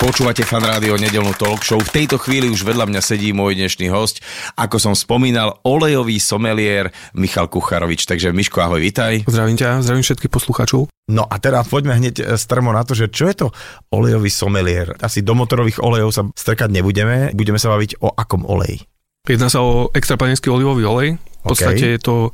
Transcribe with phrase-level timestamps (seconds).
[0.00, 1.76] Počúvate fan rádio nedelnú talk show.
[1.76, 4.24] V tejto chvíli už vedľa mňa sedí môj dnešný host.
[4.56, 8.08] Ako som spomínal, olejový someliér Michal Kucharovič.
[8.08, 9.28] Takže Miško, ahoj, vitaj.
[9.28, 10.88] Zdravím ťa, zdravím všetkých poslucháčov.
[11.12, 13.46] No a teda poďme hneď e, strmo na to, že čo je to
[13.92, 14.96] olejový someliér.
[15.04, 18.80] Asi do motorových olejov sa strkať nebudeme, budeme sa baviť o akom oleji.
[19.28, 21.08] Jedná sa o extrapanenský olivový olej.
[21.20, 22.32] V podstate je to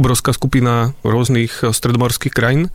[0.00, 2.72] obrovská skupina rôznych eh, stredomorských krajín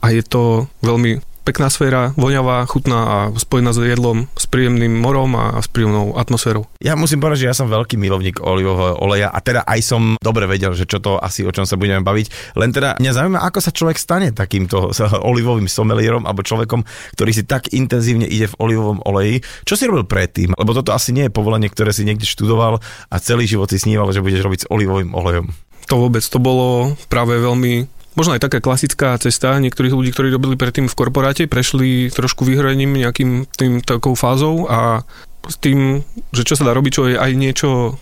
[0.00, 5.32] a je to veľmi pekná sféra, voňavá, chutná a spojená s jedlom, s príjemným morom
[5.32, 6.68] a s príjemnou atmosférou.
[6.76, 10.44] Ja musím povedať, že ja som veľký milovník olivového oleja a teda aj som dobre
[10.44, 12.52] vedel, že čo to asi o čom sa budeme baviť.
[12.52, 14.92] Len teda mňa zaujíma, ako sa človek stane takýmto
[15.24, 16.84] olivovým somelierom alebo človekom,
[17.16, 19.40] ktorý si tak intenzívne ide v olivovom oleji.
[19.64, 20.52] Čo si robil predtým?
[20.52, 24.12] Lebo toto asi nie je povolenie, ktoré si niekde študoval a celý život si sníval,
[24.12, 25.48] že budeš robiť s olivovým olejom.
[25.88, 30.58] To vôbec, to bolo práve veľmi možno aj taká klasická cesta niektorých ľudí, ktorí robili
[30.58, 35.06] predtým v korporáte, prešli trošku vyhraním nejakým tým takou fázou a
[35.46, 36.02] s tým,
[36.34, 37.94] že čo sa dá robiť, čo je aj niečo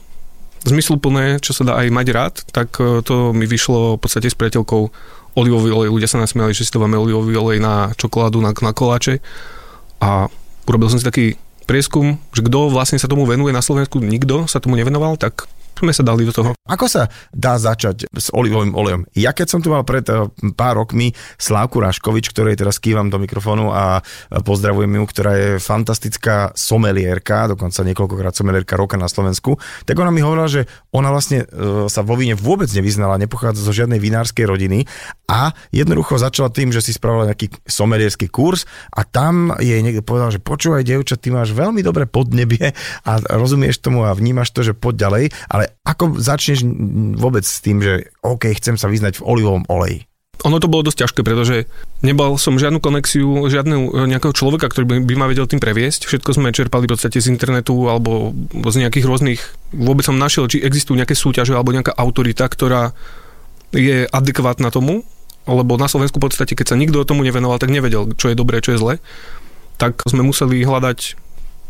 [0.64, 4.34] zmysluplné, čo sa dá aj mať rád, tak e, to mi vyšlo v podstate s
[4.34, 4.82] priateľkou
[5.36, 5.92] olivový olej.
[5.92, 9.20] Ľudia sa nasmiali, že si máme olivový olej na čokoládu, na, na koláče
[10.00, 10.26] a
[10.66, 14.58] urobil som si taký prieskum, že kto vlastne sa tomu venuje na Slovensku, nikto sa
[14.58, 15.46] tomu nevenoval, tak
[15.80, 16.50] sme sa dali do toho.
[16.66, 19.06] Ako sa dá začať s olivovým olejom?
[19.14, 23.20] Ja keď som tu mal pred eh, pár rokmi Slávku Raškovič, ktorej teraz kývam do
[23.20, 29.94] mikrofónu a pozdravujem ju, ktorá je fantastická somelierka, dokonca niekoľkokrát somelierka roka na Slovensku, tak
[30.00, 34.00] ona mi hovorila, že ona vlastne eh, sa vo víne vôbec nevyznala, nepochádza zo žiadnej
[34.00, 34.88] vinárskej rodiny
[35.26, 40.30] a jednoducho začala tým, že si spravila nejaký somelierský kurz a tam jej niekto povedal,
[40.30, 42.74] že počúvaj, dievča, ty máš veľmi dobré podnebie
[43.08, 46.66] a rozumieš tomu a vnímaš to, že poď ďalej, ale ako začneš
[47.16, 50.06] vôbec s tým, že OK, chcem sa vyznať v olivovom oleji?
[50.44, 51.64] Ono to bolo dosť ťažké, pretože
[52.04, 56.04] nebal som žiadnu konexiu, žiadneho nejakého človeka, ktorý by, by ma vedel tým previesť.
[56.04, 59.40] Všetko sme čerpali v podstate z internetu alebo z nejakých rôznych...
[59.72, 62.92] Vôbec som našiel, či existujú nejaké súťaže alebo nejaká autorita, ktorá
[63.72, 65.08] je adekvátna tomu,
[65.48, 68.60] lebo na Slovensku v podstate, keď sa nikto tomu nevenoval, tak nevedel, čo je dobré,
[68.60, 68.94] čo je zle.
[69.80, 71.25] Tak sme museli hľadať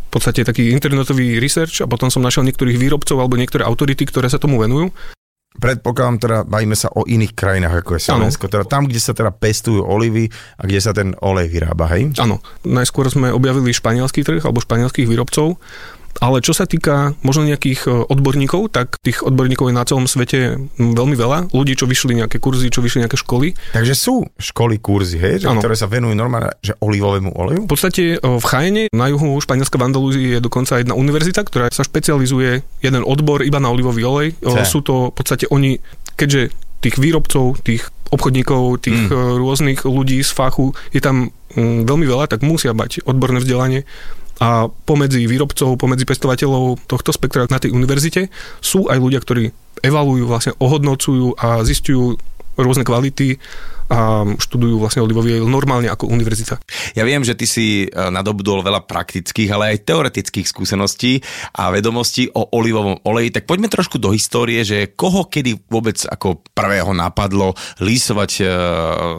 [0.07, 4.31] v podstate taký internetový research a potom som našiel niektorých výrobcov alebo niektoré autority, ktoré
[4.31, 4.95] sa tomu venujú.
[5.57, 9.33] Predpokladám teda, bavíme sa o iných krajinách ako je Slovensko, teda tam, kde sa teda
[9.33, 10.29] pestujú olivy
[10.61, 12.13] a kde sa ten olej vyrába, hej?
[12.21, 15.57] Áno, najskôr sme objavili španielský trh alebo španielských výrobcov
[16.21, 20.57] ale čo sa týka možno nejakých e, odborníkov, tak tých odborníkov je na celom svete
[20.79, 21.53] veľmi veľa.
[21.53, 23.53] Ľudí, čo vyšli nejaké kurzy, čo vyšli nejaké školy.
[23.77, 27.63] Takže sú školy, kurzy, hej, že, ktoré sa venujú normálne že olivovému oleju?
[27.65, 31.69] V podstate e, v Chajene, na juhu Španielska v Andalúzii je dokonca jedna univerzita, ktorá
[31.73, 34.29] sa špecializuje jeden odbor iba na olivový olej.
[34.41, 34.57] C.
[34.67, 35.79] Sú to v podstate oni,
[36.17, 39.43] keďže tých výrobcov, tých obchodníkov, tých mm.
[39.43, 43.83] rôznych ľudí z fachu je tam veľmi veľa, tak musia mať odborné vzdelanie
[44.37, 48.29] a pomedzi výrobcov, pomedzi pestovateľov tohto spektra na tej univerzite
[48.61, 49.49] sú aj ľudia, ktorí
[49.81, 52.17] evalujú, vlastne ohodnocujú a zistujú
[52.57, 53.37] rôzne kvality
[53.87, 56.59] a študujú vlastne olivový normálne ako univerzita.
[56.99, 61.23] Ja viem, že ty si e, nadobudol veľa praktických, ale aj teoretických skúseností
[61.55, 66.43] a vedomostí o olivovom oleji, tak poďme trošku do histórie, že koho kedy vôbec ako
[66.51, 68.45] prvého napadlo lísovať e,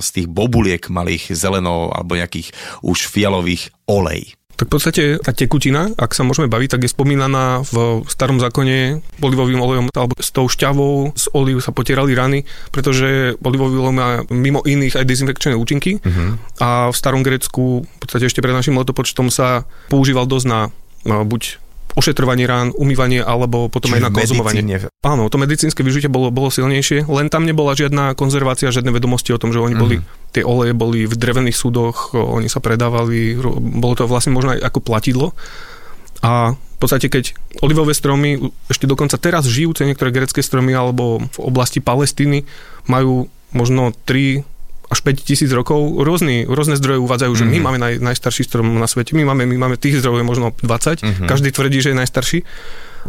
[0.03, 2.51] z tých bobuliek malých zelenov alebo nejakých
[2.83, 4.35] už fialových olej.
[4.57, 9.05] Tak v podstate tá tekutina, ak sa môžeme baviť, tak je spomínaná v starom zákone
[9.21, 12.41] olivovým olejom alebo s tou šťavou z oliv sa potierali rany,
[12.73, 16.41] pretože olivový olej má mimo iných aj dezinfekčné účinky uh-huh.
[16.57, 20.59] a v starom Grécku v podstate ešte pred našim letopočtom sa používal dosť na
[21.05, 21.61] buď
[21.97, 24.61] ošetrovanie rán, umývanie alebo potom Čiže aj na konzumovanie.
[25.01, 29.41] Áno, to medicínske využitie bolo, bolo silnejšie, len tam nebola žiadna konzervácia, žiadne vedomosti o
[29.41, 29.81] tom, že oni mm.
[29.81, 29.97] boli,
[30.29, 33.33] tie oleje boli v drevených súdoch, oni sa predávali,
[33.81, 35.33] bolo to vlastne možno aj ako platidlo.
[36.21, 37.33] A v podstate, keď
[37.65, 38.37] olivové stromy,
[38.69, 42.45] ešte dokonca teraz žijúce niektoré grecké stromy alebo v oblasti Palestíny
[42.85, 44.45] majú možno 3
[44.87, 45.99] až 5 tisíc rokov.
[45.99, 47.53] Rôzny, rôzne zdroje uvádzajú, že mm-hmm.
[47.53, 47.65] my mhm.
[47.65, 51.27] máme naj, najstarší strom na svete, my máme, my máme tých zdrojov možno 20, mm-hmm.
[51.27, 52.39] každý tvrdí, že je najstarší.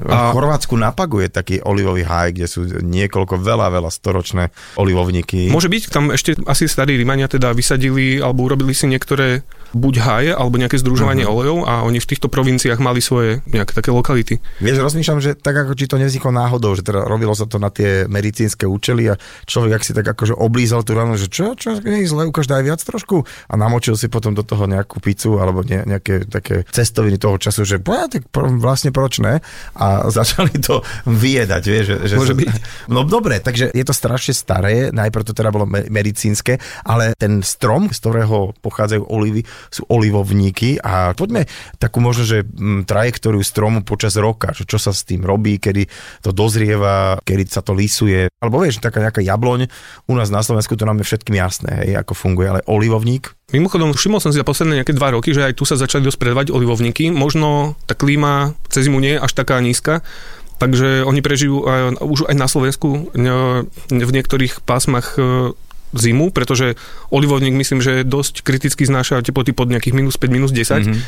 [0.06, 0.30] A...
[0.30, 5.50] V Chorvátsku na Pagu je taký olivový haj, kde sú niekoľko veľa, veľa storočné olivovníky.
[5.50, 9.42] Môže byť, tam ešte asi starí Rímania teda vysadili alebo urobili si niektoré
[9.76, 11.34] buď háje alebo nejaké združovanie uh-huh.
[11.34, 14.40] olejov a oni v týchto provinciách mali svoje nejaké také lokality.
[14.62, 17.68] Vieš, rozmýšľam, že tak ako či to nevzniklo náhodou, že teda robilo sa to na
[17.68, 21.76] tie medicínske účely a človek ak si tak akože oblízal tú ranu, že čo, čo,
[21.84, 25.36] nie je zle, ukáž daj viac trošku a namočil si potom do toho nejakú pizzu
[25.40, 29.40] alebo ne, nejaké také cestoviny toho času, že boja, tak vlastne proč ne?
[29.76, 29.86] A
[30.18, 31.86] začali to vyjedať, vieš.
[31.88, 32.48] Že, že Môže sa, byť.
[32.92, 37.40] No dobre, takže je to strašne staré, najprv to teda bolo me- medicínske, ale ten
[37.40, 41.46] strom, z ktorého pochádzajú olivy, sú olivovníky a poďme
[41.76, 45.86] takú možno, že m, trajektóriu stromu počas roka, že čo sa s tým robí, kedy
[46.22, 48.30] to dozrieva, kedy sa to lisuje.
[48.38, 49.70] Alebo vieš, taká nejaká jabloň,
[50.06, 53.96] u nás na Slovensku to nám je všetkým jasné, hej, ako funguje, ale olivovník, Mimochodom,
[53.96, 56.46] všimol som si za posledné nejaké dva roky, že aj tu sa začali dosť predávať
[56.52, 57.08] olivovníky.
[57.08, 60.04] Možno tá klíma cez zimu nie je až taká nízka,
[60.60, 65.56] takže oni prežijú aj, už aj na Slovensku ne- v niektorých pásmach e,
[65.94, 66.76] zimu, pretože
[67.08, 70.84] olivovník myslím, že dosť kriticky znáša teploty pod nejakých minus 5, minus 10.
[70.84, 71.00] Mm-hmm.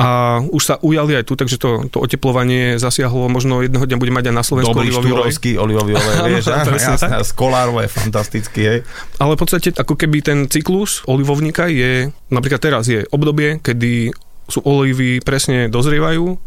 [0.00, 4.10] A už sa ujali aj tu, takže to, to oteplovanie zasiahlo, možno jedného dňa bude
[4.10, 5.36] mať aj na Slovensku dobrý olivový olej.
[5.60, 7.10] olivový olej, vieš, Áno, jasné, tak.
[7.12, 8.78] a skolárov je fantastický, hej.
[9.20, 14.16] Ale v podstate ako keby ten cyklus olivovníka je, napríklad teraz je obdobie, kedy
[14.48, 16.40] sú olivy presne dozrievajú,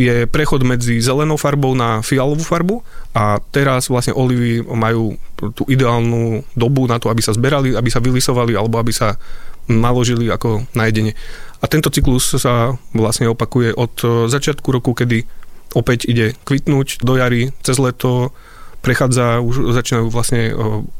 [0.00, 2.80] je prechod medzi zelenou farbou na fialovú farbu
[3.12, 8.00] a teraz vlastne olivy majú tú ideálnu dobu na to, aby sa zberali, aby sa
[8.00, 9.20] vylisovali alebo aby sa
[9.68, 11.12] naložili ako na jedenie.
[11.60, 15.28] A tento cyklus sa vlastne opakuje od e, začiatku roku, kedy
[15.76, 18.32] opäť ide kvitnúť do jary, cez leto
[18.80, 20.52] prechádza, už začínajú vlastne e,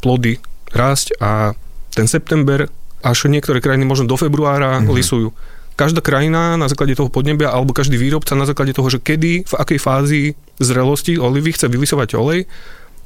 [0.04, 0.38] plody
[0.70, 1.56] rásť a
[1.90, 2.68] ten september
[3.00, 4.92] až niektoré krajiny možno do februára mm-hmm.
[4.94, 5.28] lisujú.
[5.80, 9.54] Každá krajina na základe toho podnebia alebo každý výrobca na základe toho, že kedy, v
[9.56, 12.44] akej fázi zrelosti olivy chce vylisovať olej,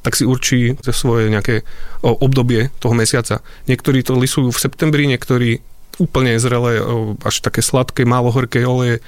[0.03, 1.62] tak si určí svoje nejaké
[2.03, 3.47] obdobie toho mesiaca.
[3.71, 5.62] Niektorí to lisujú v septembri, niektorí
[6.03, 6.82] úplne zrelé,
[7.23, 8.99] až také sladké, málo horké oleje,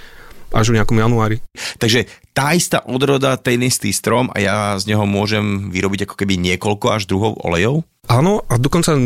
[0.57, 1.45] až v nejakom januári.
[1.77, 6.41] Takže tá istá odroda, ten istý strom a ja z neho môžem vyrobiť ako keby
[6.41, 7.85] niekoľko až druhov olejov?
[8.09, 8.97] Áno, a dokonca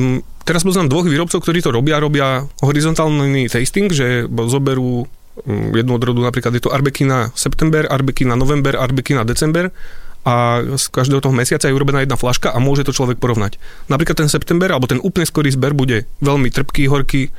[0.47, 5.11] teraz poznám dvoch výrobcov, ktorí to robia, robia horizontálny tasting, že zoberú
[5.49, 9.73] jednu odrodu, napríklad je to Arbekina september, Arbekina november, Arbekina december
[10.20, 13.56] a z každého toho mesiaca je urobená jedna flaška a môže to človek porovnať.
[13.88, 17.32] Napríklad ten september alebo ten úplne skorý zber bude veľmi trpký, horký,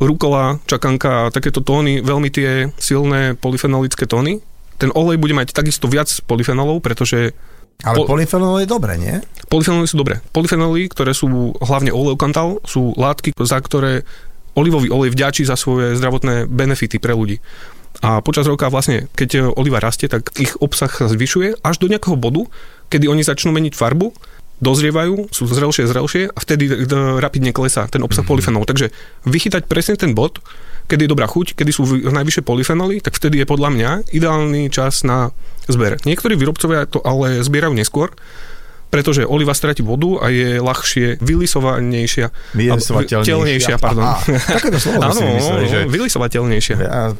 [0.00, 4.40] rukola, čakanka a takéto tóny, veľmi tie silné polyfenolické tóny.
[4.76, 7.32] Ten olej bude mať takisto viac polyfenolov, pretože
[7.84, 9.20] Ale Po- polyfenol je dobré, nie?
[9.52, 10.24] Polyfenoly sú dobré.
[10.32, 14.00] Polyfenoly, ktoré sú hlavne oleokantal, sú látky, za ktoré
[14.56, 17.36] olivový olej vďačí za svoje zdravotné benefity pre ľudí.
[18.00, 22.16] A počas roka vlastne, keď oliva rastie, tak ich obsah sa zvyšuje až do nejakého
[22.16, 22.48] bodu,
[22.88, 24.12] kedy oni začnú meniť farbu,
[24.56, 28.30] dozrievajú, sú zrelšie, zrelšie a vtedy d- rapidne klesá ten obsah mm-hmm.
[28.32, 28.64] polyfenolu.
[28.64, 28.88] Takže
[29.28, 30.40] vychytať presne ten bod,
[30.88, 35.04] kedy je dobrá chuť, kedy sú najvyššie polyfenoly, tak vtedy je podľa mňa ideálny čas
[35.04, 35.34] na
[35.68, 36.00] zber.
[36.08, 38.16] Niektorí výrobcovia to ale zbierajú neskôr,
[38.86, 42.54] pretože oliva stratí vodu a je ľahšie vylisovanejšia.
[42.54, 43.76] Vylisovateľnejšia.
[43.82, 44.14] Pardon.
[44.14, 45.78] Aha, takéto slovo Áno, si vymysleli, že...
[45.90, 46.76] vylisovateľnejšia.
[46.86, 47.12] A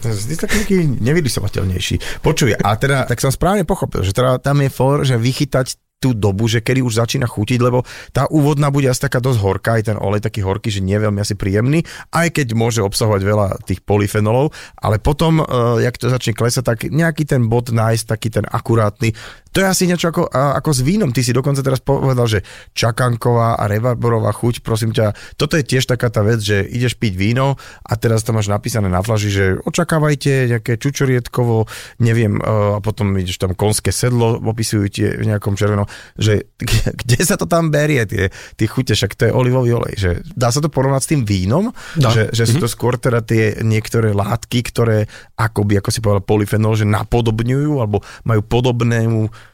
[0.46, 2.22] taký nevylisovateľnejší.
[2.22, 6.12] Počuj, a teda, tak som správne pochopil, že teda tam je for, že vychytať tú
[6.12, 7.80] dobu, že kedy už začína chutiť, lebo
[8.12, 11.24] tá úvodná bude asi taká dosť horká, aj ten olej taký horký, že nie veľmi
[11.24, 16.36] asi príjemný, aj keď môže obsahovať veľa tých polyfenolov, ale potom, uh, jak to začne
[16.36, 19.16] klesať, tak nejaký ten bod nájsť, taký ten akurátny,
[19.56, 21.16] to je asi niečo ako, ako s vínom.
[21.16, 22.44] Ty si dokonca teraz povedal, že
[22.76, 27.16] čakanková a rebarborová chuť, prosím ťa, toto je tiež taká tá vec, že ideš piť
[27.16, 31.64] víno a teraz tam máš napísané na flaži, že očakávajte nejaké čučoriedkovo,
[32.04, 35.88] neviem, a potom ideš tam konské sedlo, opisujú tie v nejakom červenom,
[36.20, 36.52] že
[37.00, 38.28] kde sa to tam berie, tie,
[38.60, 41.72] tie chute, však to je olivový olej, že dá sa to porovnať s tým vínom,
[41.96, 42.12] Dá.
[42.12, 45.08] že, že sú to skôr teda tie niektoré látky, ktoré
[45.40, 49.45] akoby, ako si povedal, polyfenol, že napodobňujú alebo majú podobnú eh,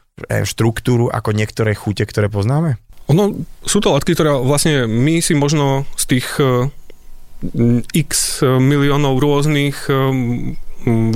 [0.45, 2.77] štruktúru ako niektoré chute, ktoré poznáme?
[3.11, 6.71] Ono, sú to látky, ktoré vlastne my si možno z tých eh,
[7.91, 9.91] x miliónov rôznych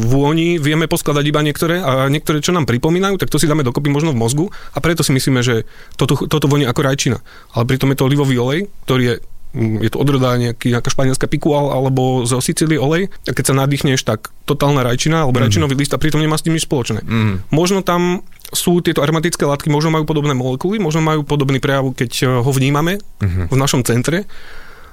[0.08, 3.92] vôni vieme poskladať iba niektoré a niektoré, čo nám pripomínajú, tak to si dáme dokopy
[3.92, 5.68] možno v mozgu a preto si myslíme, že
[6.00, 7.20] toto, toto voní ako rajčina.
[7.52, 9.16] Ale pritom je to olivový olej, ktorý je
[9.56, 14.04] je to odroda nejaký, nejaká španielská pikual alebo zo Sicílie olej a keď sa nadýchneš,
[14.04, 15.44] tak totálna rajčina alebo mm.
[15.48, 17.02] rajčinový list a pritom nemá s tým nič spoločné.
[17.04, 17.48] Mm.
[17.50, 22.12] Možno tam sú tieto aromatické látky, možno majú podobné molekuly, možno majú podobný prejav, keď
[22.24, 23.46] eh, ho vnímame mm-hmm.
[23.52, 24.24] v našom centre.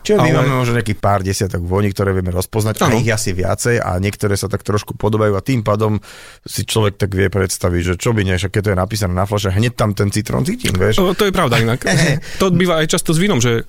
[0.04, 3.00] Čiže my Ale- máme možno nejakých pár desiatok vôni, ktoré vieme rozpoznať, a Áno.
[3.00, 5.96] ich asi viacej a niektoré sa tak trošku podobajú a tým pádom
[6.44, 9.48] si človek tak vie predstaviť, že čo by nie, keď to je napísané na flaše,
[9.48, 11.00] hneď tam ten citrón cítim, vieš.
[11.00, 11.80] O, to je pravda inak.
[12.40, 13.64] to býva aj často s vínom, že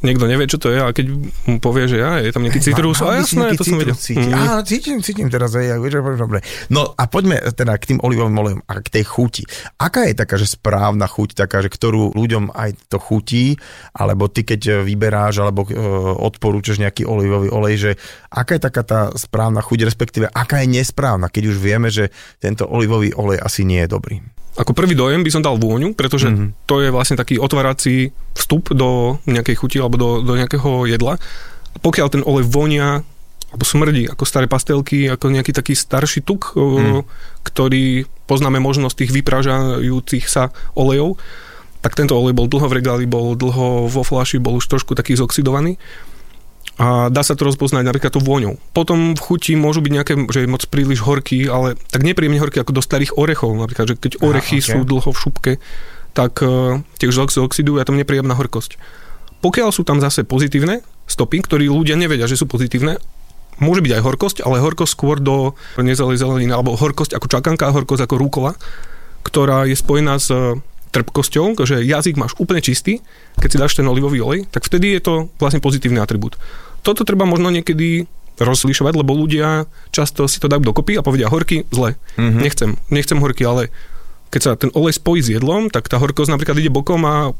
[0.00, 1.06] niekto nevie, čo to je, a keď
[1.46, 3.96] mu povie, že ja, je tam nejaký citrus, a jasné, to som vedel.
[3.96, 4.32] Cítiť.
[4.32, 4.36] Mm.
[4.36, 5.76] Áno, cítim, cítim teraz, aj,
[6.16, 6.40] dobre.
[6.72, 9.42] No a poďme teda k tým olivovým olejom a k tej chuti.
[9.76, 13.60] Aká je taká, že správna chuť, taká, že ktorú ľuďom aj to chutí,
[13.92, 15.76] alebo ty keď vyberáš, alebo e,
[16.16, 17.90] odporúčaš nejaký olivový olej, že
[18.32, 22.08] aká je taká tá správna chuť, respektíve aká je nesprávna, keď už vieme, že
[22.40, 24.16] tento olivový olej asi nie je dobrý.
[24.58, 26.34] Ako prvý dojem by som dal vôňu, pretože Mhm.
[26.34, 26.50] mm-hmm.
[26.66, 31.18] to je vlastne taký otvárací vstup do nejakej chuti alebo do, do nejakého jedla.
[31.80, 33.06] Pokiaľ ten olej vonia
[33.50, 37.02] alebo smrdí ako staré pastelky, ako nejaký taký starší tuk, mm.
[37.42, 41.18] ktorý poznáme možnosť tých vypražajúcich sa olejov,
[41.82, 45.18] tak tento olej bol dlho v regáli, bol dlho vo flaši, bol už trošku taký
[45.18, 45.82] zoxidovaný
[46.80, 48.56] a dá sa to rozpoznať napríklad tú vôňou.
[48.72, 52.64] Potom v chuti môžu byť nejaké, že je moc príliš horký, ale tak nepríjemne horký
[52.64, 53.52] ako do starých orechov.
[53.52, 54.72] Napríklad, že keď orechy okay.
[54.72, 55.52] sú dlho v šupke,
[56.16, 58.80] tak uh, tie už oxidujú a tam nepríjemná horkosť.
[59.44, 62.96] Pokiaľ sú tam zase pozitívne stopy, ktorí ľudia nevedia, že sú pozitívne,
[63.60, 68.08] môže byť aj horkosť, ale horkosť skôr do nezalej zeleniny, alebo horkosť ako čakanka, horkosť
[68.08, 68.56] ako rúkola,
[69.20, 70.32] ktorá je spojená s
[70.90, 72.98] trpkosťou, že jazyk máš úplne čistý,
[73.38, 76.34] keď si dáš ten olivový olej, tak vtedy je to vlastne pozitívny atribút.
[76.80, 78.08] Toto treba možno niekedy
[78.40, 82.00] rozlišovať, lebo ľudia často si to dajú dokopy a povedia horky, zle.
[82.16, 82.40] Mm-hmm.
[82.40, 83.68] Nechcem, nechcem horky, ale
[84.32, 87.36] keď sa ten olej spojí s jedlom, tak tá horkosť napríklad ide bokom a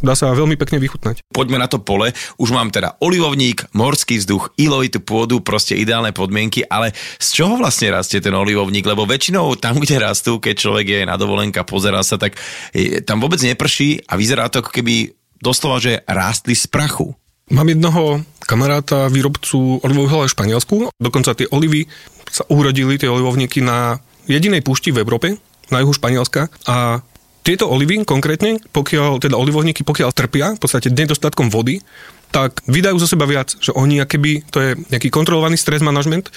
[0.00, 1.20] dá sa veľmi pekne vychutnať.
[1.28, 2.08] Poďme na to pole.
[2.40, 7.92] Už mám teda olivovník, morský vzduch, ilovitú pôdu, proste ideálne podmienky, ale z čoho vlastne
[7.92, 8.88] rastie ten olivovník?
[8.88, 12.40] Lebo väčšinou tam, kde rastú, keď človek je na dovolenka, pozerá sa, tak
[12.72, 17.12] je, tam vôbec neprší a vyzerá to ako keby doslova, že rástli z prachu.
[17.50, 20.76] Mám jednoho kamaráta, výrobcu olivových olejov v Španielsku.
[21.02, 21.90] Dokonca tie olivy
[22.30, 23.98] sa urodili, tie olivovníky na
[24.30, 25.34] jedinej púšti v Európe,
[25.74, 26.46] na juhu Španielska.
[26.70, 27.02] A
[27.42, 31.82] tieto olivy konkrétne, pokiaľ, teda olivovníky, pokiaľ trpia v podstate nedostatkom vody,
[32.30, 36.30] tak vydajú zo seba viac, že oni akéby, to je nejaký kontrolovaný stres manažment,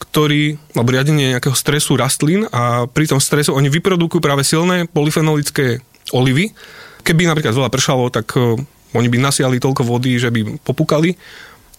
[0.00, 5.84] ktorý, alebo riadenie nejakého stresu rastlín a pri tom stresu oni vyprodukujú práve silné polyfenolické
[6.16, 6.56] olivy.
[7.04, 8.32] Keby napríklad veľa pršalo, tak
[8.96, 11.16] oni by nasiali toľko vody, že by popukali.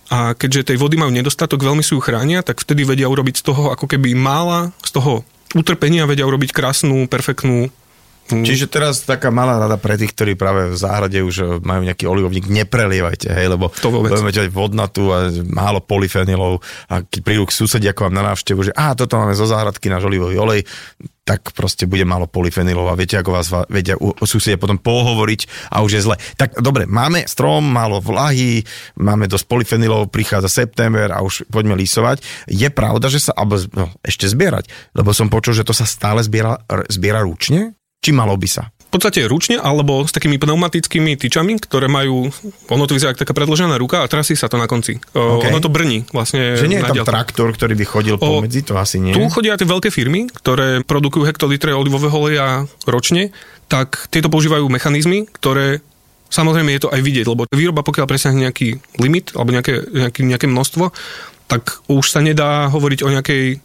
[0.10, 3.44] A keďže tej vody majú nedostatok, veľmi si ju chránia, tak vtedy vedia urobiť z
[3.46, 5.22] toho ako keby mála, z toho
[5.54, 7.70] utrpenia vedia urobiť krásnu, perfektnú
[8.30, 12.46] Čiže teraz taká malá rada pre tých, ktorí práve v záhrade už majú nejaký olivovník,
[12.46, 16.62] neprelievajte, hej, lebo to budeme mať vodnatú a málo polyfenylov
[16.94, 19.90] a keď prídu k susedia ako vám na návštevu, že a toto máme zo záhradky
[19.90, 20.62] náš olivový olej,
[21.26, 23.94] tak proste bude málo polyfenylov a viete, ako vás vedia
[24.26, 26.18] susedia potom pohovoriť a už je zle.
[26.42, 28.66] Tak dobre, máme strom, málo vlahy,
[28.98, 32.50] máme dosť polyfenylov, prichádza september a už poďme lísovať.
[32.50, 36.26] Je pravda, že sa, alebo no, ešte zbierať, lebo som počul, že to sa stále
[36.26, 37.78] zbiera, zbiera ručne?
[38.00, 38.72] Či malo by sa?
[38.90, 42.26] V podstate ručne alebo s takými pneumatickými tyčami, ktoré majú,
[42.74, 44.98] ono to vyzerá taká predložená ruka a trasí sa to na konci.
[45.14, 45.54] Okay.
[45.54, 46.58] Ono to brní vlastne.
[46.58, 49.14] Že nie je tam traktor, ktorý by chodil o, pomedzi, to asi nie.
[49.14, 53.30] Tu chodia tie veľké firmy, ktoré produkujú hektolitre olivového oleja ročne,
[53.70, 55.86] tak tieto používajú mechanizmy, ktoré
[56.30, 60.46] Samozrejme je to aj vidieť, lebo výroba pokiaľ presiahne nejaký limit alebo nejaké, nejaké, nejaké
[60.46, 60.94] množstvo,
[61.50, 63.58] tak už sa nedá hovoriť o nejakej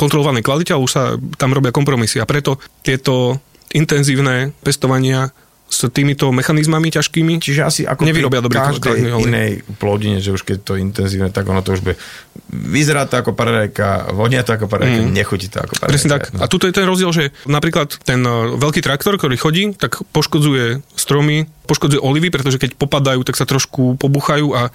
[0.00, 1.02] kontrolovanej kvalite, ale už sa
[1.36, 2.16] tam robia kompromisy.
[2.16, 3.36] A preto tieto
[3.76, 5.30] intenzívne pestovania
[5.66, 10.58] s týmito mechanizmami ťažkými Čiže asi ako nevyrobia dobrý každej inej plodine, že už keď
[10.62, 11.98] to je intenzívne, tak ono to už bude
[12.46, 15.10] vyzerá to ako paradajka, vonia to ako paradajka, mm.
[15.10, 15.90] nechutí to ako paradajka.
[15.90, 16.22] Presne tak.
[16.30, 16.38] No.
[16.38, 20.86] A tuto je ten rozdiel, že napríklad ten e, veľký traktor, ktorý chodí, tak poškodzuje
[20.94, 24.70] stromy, poškodzuje olivy, pretože keď popadajú, tak sa trošku pobuchajú a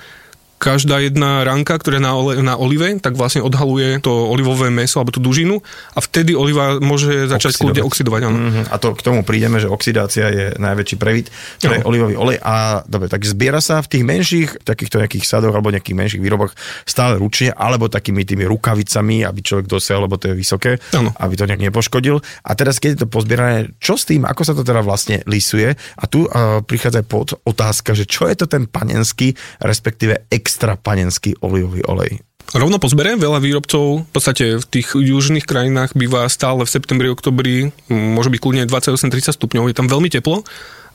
[0.62, 5.02] každá jedna ranka, ktorá je na, ole, na olive, tak vlastne odhaluje to olivové meso
[5.02, 5.58] alebo tú dužinu
[5.98, 8.22] a vtedy oliva môže začať kľudne oxidovať.
[8.30, 8.38] Áno.
[8.38, 8.66] Mm-hmm.
[8.70, 11.90] A to k tomu prídeme, že oxidácia je najväčší previd pre no.
[11.90, 12.38] olivový olej.
[12.46, 16.54] A dobre, tak zbiera sa v tých menších, takýchto nejakých sadoch alebo nejakých menších výroboch
[16.86, 21.10] stále ručne, alebo takými tými rukavicami, aby človek dosiahol, lebo to je vysoké, ano.
[21.18, 22.22] aby to nejak nepoškodil.
[22.46, 25.74] A teraz, keď je to pozbierané, čo s tým, ako sa to teda vlastne lisuje?
[25.74, 30.76] A tu uh, prichádza pod otázka, že čo je to ten panenský, respektíve ex extra
[30.76, 32.20] panenský olivový olej.
[32.52, 37.08] Rovno po zbere veľa výrobcov v podstate v tých južných krajinách býva stále v septembri,
[37.08, 40.44] oktobri, môže byť kľudne 28-30 stupňov, je tam veľmi teplo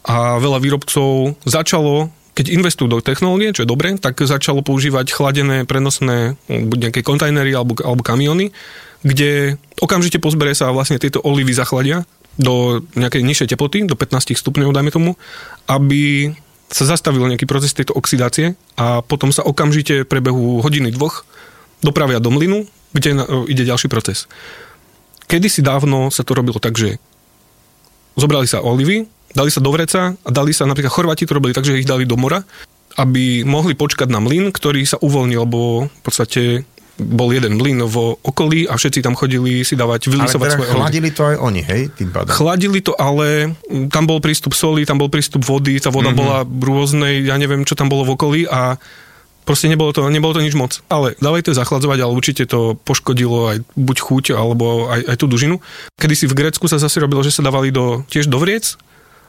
[0.04, 5.64] a veľa výrobcov začalo keď investujú do technológie, čo je dobre, tak začalo používať chladené,
[5.64, 8.52] prenosné buď nejaké kontajnery alebo, alebo kamiony,
[9.00, 12.04] kde okamžite po zbere sa vlastne tieto olivy zachladia
[12.36, 15.16] do nejakej nižšej teploty, do 15 stupňov, dajme tomu,
[15.64, 16.36] aby
[16.66, 21.22] sa zastavil nejaký proces tejto oxidácie a potom sa okamžite prebehu hodiny dvoch
[21.80, 24.26] dopravia do mlynu, kde ide ďalší proces.
[25.30, 26.98] Kedy si dávno sa to robilo tak, že
[28.18, 31.66] zobrali sa olivy, dali sa do vreca a dali sa, napríklad Chorváti to robili tak,
[31.66, 32.42] že ich dali do mora
[32.96, 36.64] aby mohli počkať na mlyn, ktorý sa uvoľnil, lebo v podstate
[36.96, 41.08] bol jeden mlyn v okolí a všetci tam chodili si dávať, vylisovať teda svoje chladili
[41.12, 42.32] to aj oni, hej, tým pádom.
[42.32, 46.20] Chladili to, ale mm, tam bol prístup soli, tam bol prístup vody, tá voda mm-hmm.
[46.20, 48.80] bola rôznej, ja neviem, čo tam bolo v okolí a
[49.44, 50.80] proste nebolo to, nebolo to nič moc.
[50.88, 55.30] Ale dávali to zachladzovať, ale určite to poškodilo aj buď chuť, alebo aj, aj tú
[55.30, 55.60] dužinu.
[56.00, 58.74] Kedy si v Grécku sa zase robilo, že sa dávali do, tiež do vriec,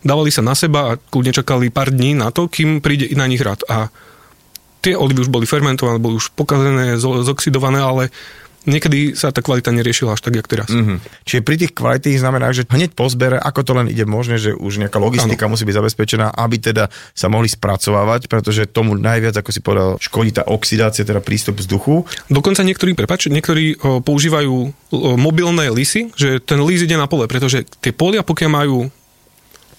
[0.08, 3.44] dávali sa na seba a kľudne čakali pár dní na to, kým príde na nich
[3.44, 3.62] rad.
[3.70, 3.94] A
[4.82, 8.14] tie olivy už boli fermentované, boli už pokazené, zo- zoxidované, ale
[8.68, 10.68] niekedy sa tá kvalita neriešila až tak, jak teraz.
[10.68, 10.84] Mm.
[10.84, 10.96] Mhm.
[11.24, 14.52] Čiže pri tých kvalitých znamená, že hneď po zbere, ako to len ide možné, že
[14.52, 15.56] už nejaká logistika ano.
[15.56, 20.36] musí byť zabezpečená, aby teda sa mohli spracovávať, pretože tomu najviac, ako si povedal, škodí
[20.36, 22.04] tá oxidácia, teda prístup vzduchu.
[22.28, 24.72] Dokonca niektorí, prepač, niektorí o, používajú o,
[25.16, 28.78] mobilné lisy, že ten lis ide na pole, pretože tie polia, pokiaľ majú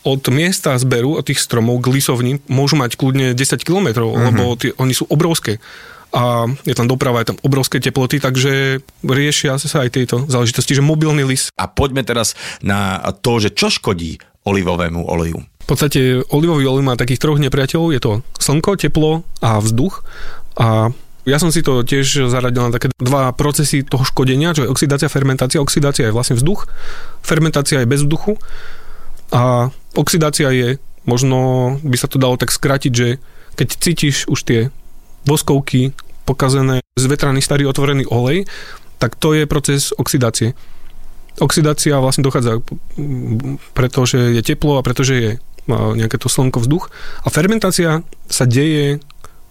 [0.08, 4.32] od miesta zberu, od tých stromov k lisovni, môžu mať kľudne 10 km, uh-huh.
[4.32, 5.60] lebo tie, oni sú obrovské
[6.08, 10.80] a je tam doprava, je tam obrovské teploty, takže riešia sa aj tieto záležitosti, že
[10.80, 11.52] mobilný lis.
[11.60, 12.32] A poďme teraz
[12.64, 14.16] na to, že čo škodí
[14.48, 15.44] olivovému oleju.
[15.44, 20.00] V podstate olivový olej má takých troch nepriateľov, je to slnko, teplo a vzduch.
[20.56, 20.88] A
[21.28, 25.12] ja som si to tiež zaradil na také dva procesy toho škodenia, čo je oxidácia,
[25.12, 25.60] fermentácia.
[25.60, 26.64] Oxidácia je vlastne vzduch,
[27.20, 28.40] fermentácia je bez vzduchu
[29.28, 30.68] a oxidácia je,
[31.08, 33.22] možno by sa to dalo tak skrátiť, že
[33.56, 34.60] keď cítiš už tie
[35.24, 35.96] voskovky
[36.28, 38.44] pokazené, zvetraný starý otvorený olej,
[39.00, 40.52] tak to je proces oxidácie.
[41.38, 42.60] Oxidácia vlastne dochádza
[43.72, 45.30] pretože je teplo a pretože je
[45.70, 46.90] nejaké to slnko vzduch.
[47.22, 48.98] A fermentácia sa deje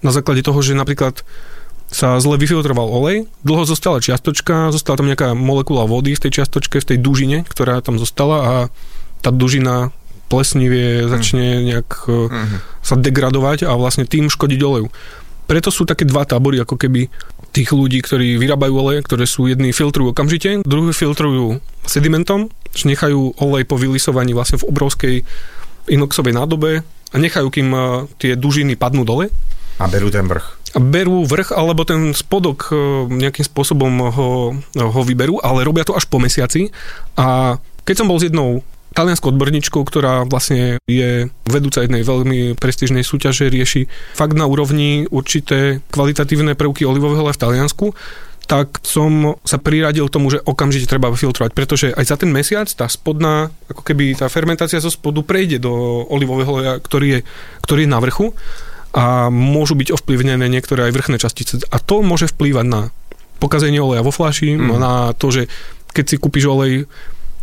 [0.02, 1.22] na základe toho, že napríklad
[1.88, 6.84] sa zle vyfiltroval olej, dlho zostala čiastočka, zostala tam nejaká molekula vody v tej čiastočke,
[6.84, 8.54] v tej dužine, ktorá tam zostala a
[9.24, 9.96] tá dužina
[10.28, 12.60] plesnivie začne nejak uh-huh.
[12.84, 14.88] sa degradovať a vlastne tým škodiť oleju.
[15.48, 17.08] Preto sú také dva tábory, ako keby
[17.56, 23.40] tých ľudí, ktorí vyrábajú oleje, ktoré sú jedni filtrujú okamžite, druhý filtrujú sedimentom, že nechajú
[23.40, 25.16] olej po vylisovaní vlastne v obrovskej
[25.88, 27.80] inoxovej nádobe a nechajú, kým e,
[28.20, 29.32] tie dužiny padnú dole.
[29.80, 30.76] A berú ten vrch.
[30.76, 32.76] A berú vrch, alebo ten spodok e,
[33.08, 34.30] nejakým spôsobom ho,
[34.76, 36.76] ho vyberú, ale robia to až po mesiaci.
[37.16, 37.56] A
[37.88, 43.52] keď som bol s jednou talianskou odborníčkou, ktorá vlastne je vedúca jednej veľmi prestížnej súťaže,
[43.52, 47.94] rieši fakt na úrovni určité kvalitatívne prvky olivového v Taliansku,
[48.48, 52.88] tak som sa priradil tomu, že okamžite treba filtrovať, pretože aj za ten mesiac tá
[52.88, 57.20] spodná, ako keby tá fermentácia zo spodu prejde do olivového oleja, ktorý je,
[57.68, 58.32] ktorý je na vrchu
[58.96, 61.60] a môžu byť ovplyvnené niektoré aj vrchné častice.
[61.70, 62.82] A to môže vplývať na
[63.44, 64.80] pokazenie oleja vo flaši, mm.
[64.80, 65.52] na to, že
[65.92, 66.88] keď si kúpiš olej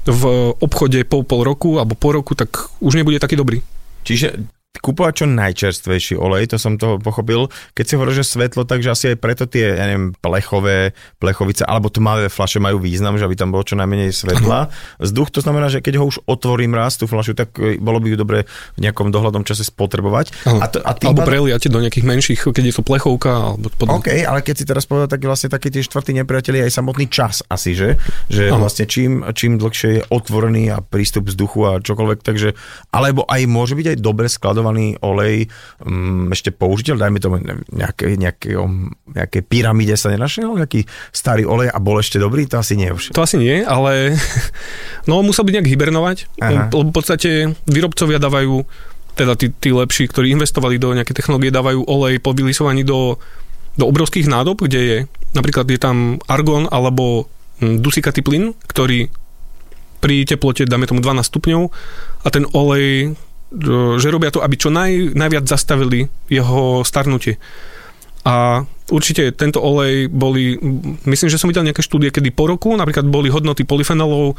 [0.05, 3.65] v obchode po pol roku alebo po roku, tak už nebude taký dobrý.
[4.05, 4.45] Čiže
[4.83, 7.47] kúpovať čo najčerstvejší olej, to som to pochopil.
[7.79, 11.89] Keď si hovoríš, že svetlo, takže asi aj preto tie, ja neviem, plechové, plechovice alebo
[11.91, 14.69] tmavé flaše majú význam, že aby tam bolo čo najmenej svetla.
[14.99, 18.13] Vzduch to znamená, že keď ho už otvorím raz tú flašu, tak e, bolo by
[18.13, 18.39] ju dobre
[18.75, 20.45] v nejakom dohľadnom čase spotrebovať.
[20.47, 21.31] A to, a alebo pádom...
[21.31, 24.03] preliate do nejakých menších, keď je to plechovka alebo podobne.
[24.03, 27.47] OK, ale keď si teraz povedal, tak vlastne taký tie štvrtí nepriatelia aj samotný čas
[27.47, 27.97] asi, že?
[28.29, 28.59] Že Aha.
[28.59, 32.59] vlastne čím, čím dlhšie je otvorený a prístup vzduchu a čokoľvek, takže
[32.91, 35.53] alebo aj môže byť aj dobre skladovaný koncentrovaný olej
[35.85, 37.37] um, ešte použiteľ, dajme tomu
[37.69, 38.57] nejaké, nejaké,
[39.13, 43.13] nejaké pyramíde sa nenašiel, nejaký starý olej a bol ešte dobrý, to asi nie už.
[43.13, 44.17] To asi nie, ale
[45.09, 46.73] no musel byť nejak hibernovať, Aha.
[46.73, 47.31] lebo v podstate
[47.69, 48.65] výrobcovia dávajú
[49.15, 53.21] teda tí, tí lepší, ktorí investovali do nejaké technológie, dávajú olej po vylisovaní do,
[53.79, 54.99] do obrovských nádob, kde je
[55.37, 57.31] napríklad je tam argon alebo
[57.63, 59.07] hm, dusikatý plyn, ktorý
[60.03, 61.63] pri teplote, dáme tomu 12 stupňov
[62.25, 63.17] a ten olej
[64.01, 67.37] že robia to, aby čo naj, najviac zastavili jeho starnutie.
[68.25, 70.57] A určite tento olej boli,
[71.05, 74.35] myslím, že som videl nejaké štúdie, kedy po roku napríklad boli hodnoty polyfenolov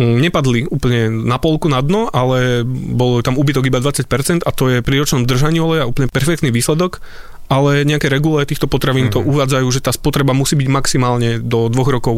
[0.00, 2.64] nepadli úplne na polku na dno, ale
[2.96, 7.04] bol tam úbytok iba 20% a to je pri ročnom držaní oleja úplne perfektný výsledok
[7.52, 9.20] ale nejaké regule týchto potravín mm-hmm.
[9.20, 9.28] to mhm.
[9.28, 12.14] uvádzajú, že tá spotreba musí byť maximálne do dvoch rokov.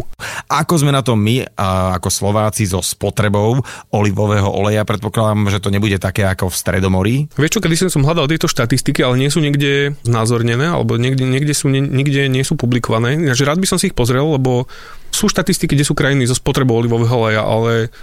[0.47, 3.59] Ako sme na tom my, a ako Slováci, so spotrebou
[3.91, 4.87] olivového oleja?
[4.87, 7.17] Predpokladám, že to nebude také ako v Stredomorí.
[7.35, 11.53] Vieš čo, kedy som hľadal tieto štatistiky, ale nie sú niekde znázornené, alebo niekde, niekde,
[11.57, 13.19] sú, nikde nie sú publikované.
[13.19, 14.71] Takže rád by som si ich pozrel, lebo
[15.15, 17.95] sú štatistiky, kde sú krajiny so spotrebou olivového oleja, ale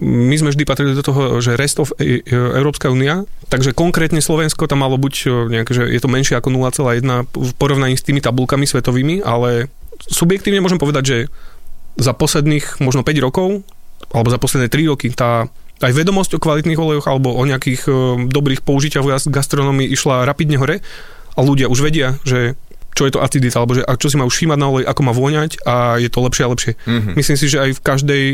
[0.00, 4.24] my sme vždy patrili do toho, že rest of e, e, Európska únia, takže konkrétne
[4.24, 5.28] Slovensko tam malo buď e,
[5.60, 9.68] nejaké, že je to menšie ako 0,1 v porovnaní s tými tabulkami svetovými, ale
[10.08, 11.18] subjektívne môžem povedať, že
[12.00, 13.60] za posledných možno 5 rokov,
[14.08, 17.88] alebo za posledné 3 roky tá aj vedomosť o kvalitných olejoch alebo o nejakých
[18.28, 20.84] dobrých použitiach v gastronómii išla rapidne hore
[21.36, 22.52] a ľudia už vedia, že
[22.94, 25.12] čo je to acidita, alebo že čo si má už všímať na olej, ako má
[25.14, 26.72] voňať a je to lepšie a lepšie.
[26.74, 27.14] Mm-hmm.
[27.14, 28.24] Myslím si, že aj v každej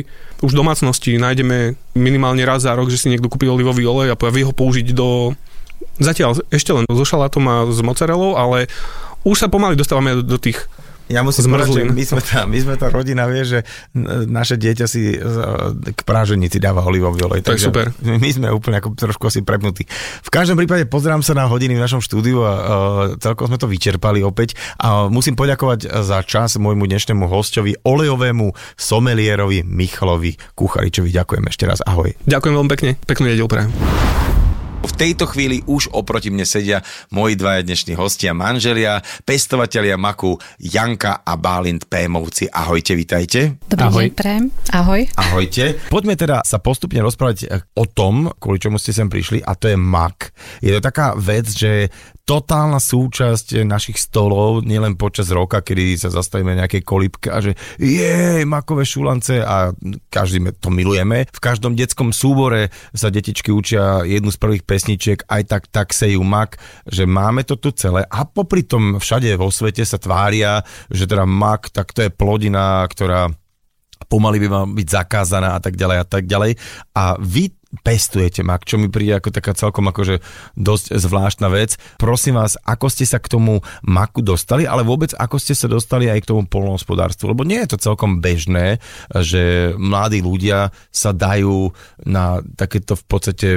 [0.42, 4.45] už domácnosti nájdeme minimálne raz za rok, že si niekto kúpi olivový olej a vie
[4.45, 5.37] ho použiť do
[6.01, 8.69] zatiaľ ešte len so šalátom a s mozzarellou, ale
[9.27, 10.69] už sa pomaly dostávame do, do tých
[11.07, 13.59] ja musím povedať, že my sme, tá, my sme tá rodina, vie, že
[14.27, 15.14] naše dieťa si
[15.87, 17.47] k práženici dáva olivový olej.
[17.47, 17.95] Je super.
[18.23, 19.87] My sme úplne ako trošku asi prepnutí.
[20.23, 22.62] V každom prípade pozerám sa na hodiny v našom štúdiu a uh,
[23.23, 24.59] celkom sme to vyčerpali opäť.
[24.83, 31.14] A musím poďakovať za čas môjmu dnešnému hostovi, olejovému somelierovi Michalovi Kucharičovi.
[31.14, 31.79] Ďakujem ešte raz.
[31.87, 32.19] Ahoj.
[32.27, 32.90] Ďakujem veľmi pekne.
[33.07, 33.71] Pekný nedel prajem.
[34.76, 41.24] V tejto chvíli už oproti mne sedia moji dvaja dnešní hostia, manželia, pestovatelia maku Janka
[41.24, 42.48] a Bálint Pémovci.
[42.52, 43.56] Ahojte, vitajte.
[43.68, 44.04] Dobrý Ahoj.
[44.04, 44.42] deň, prém.
[44.72, 45.00] Ahoj.
[45.16, 45.80] Ahojte.
[45.88, 49.72] Poďme teda sa postupne rozprávať eh, o tom, kvôli čomu ste sem prišli, a to
[49.72, 50.32] je mak.
[50.60, 51.88] Je to taká vec, že
[52.26, 58.42] totálna súčasť našich stolov, nielen počas roka, kedy sa zastavíme nejakej kolípke a že je
[58.42, 59.70] makové šulance a
[60.10, 61.30] každý to milujeme.
[61.30, 66.26] V každom detskom súbore sa detičky učia jednu z prvých pesničiek, aj tak, tak sejú
[66.26, 71.06] mak, že máme to tu celé a popri tom všade vo svete sa tvária, že
[71.06, 73.30] teda mak, tak to je plodina, ktorá
[74.06, 76.52] pomaly by mala byť zakázaná a tak ďalej a tak ďalej.
[76.94, 80.22] A vy pestujete mak, čo mi príde ako taká celkom akože
[80.55, 81.76] dosť zvláštna vec.
[81.98, 86.07] Prosím vás, ako ste sa k tomu maku dostali, ale vôbec ako ste sa dostali
[86.07, 88.79] aj k tomu polnohospodárstvu, lebo nie je to celkom bežné,
[89.12, 91.74] že mladí ľudia sa dajú
[92.07, 93.48] na takéto v podstate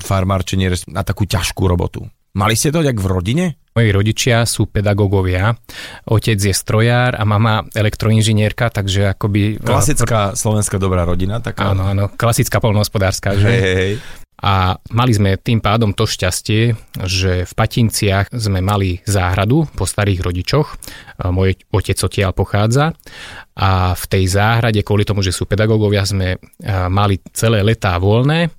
[0.00, 2.08] farmárčenie, na takú ťažkú robotu.
[2.38, 3.46] Mali ste to nejak v rodine?
[3.74, 5.58] Moji rodičia sú pedagógovia,
[6.06, 9.58] otec je strojár a mama elektroinžinierka, takže akoby...
[9.58, 11.42] Klasická slovenská dobrá rodina.
[11.42, 11.74] Taká...
[11.74, 13.34] Áno, áno, klasická polnohospodárska.
[13.34, 13.48] Že?
[13.50, 13.92] Hej, hej.
[14.38, 20.22] A mali sme tým pádom to šťastie, že v Patinciach sme mali záhradu po starých
[20.22, 20.78] rodičoch.
[21.34, 22.94] Môj otec odtiaľ pochádza.
[23.58, 26.38] A v tej záhrade, kvôli tomu, že sú pedagógovia, sme
[26.86, 28.54] mali celé letá voľné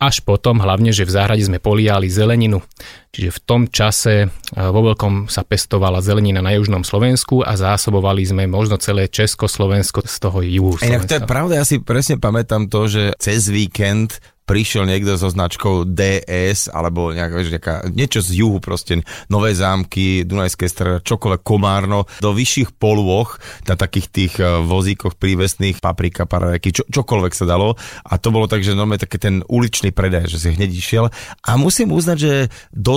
[0.00, 2.64] až potom hlavne, že v záhrade sme poliali zeleninu.
[3.08, 8.44] Čiže v tom čase vo veľkom sa pestovala zelenina na južnom Slovensku a zásobovali sme
[8.44, 10.76] možno celé Československo z toho juhu.
[10.84, 15.28] Inak to je pravda, ja si presne pamätám to, že cez víkend prišiel niekto so
[15.28, 21.44] značkou DS alebo nejak, vieš, nejaká, niečo z juhu proste, Nové zámky, Dunajské strany, čokoľvek,
[21.44, 23.36] Komárno, do vyšších polôch
[23.68, 27.76] na takých tých e, vozíkoch prívesných, paprika, paradajky, čo, čokoľvek sa dalo.
[28.08, 31.12] A to bolo tak, že normálne taký ten uličný predaj, že si hneď išiel.
[31.44, 32.32] A musím uznať, že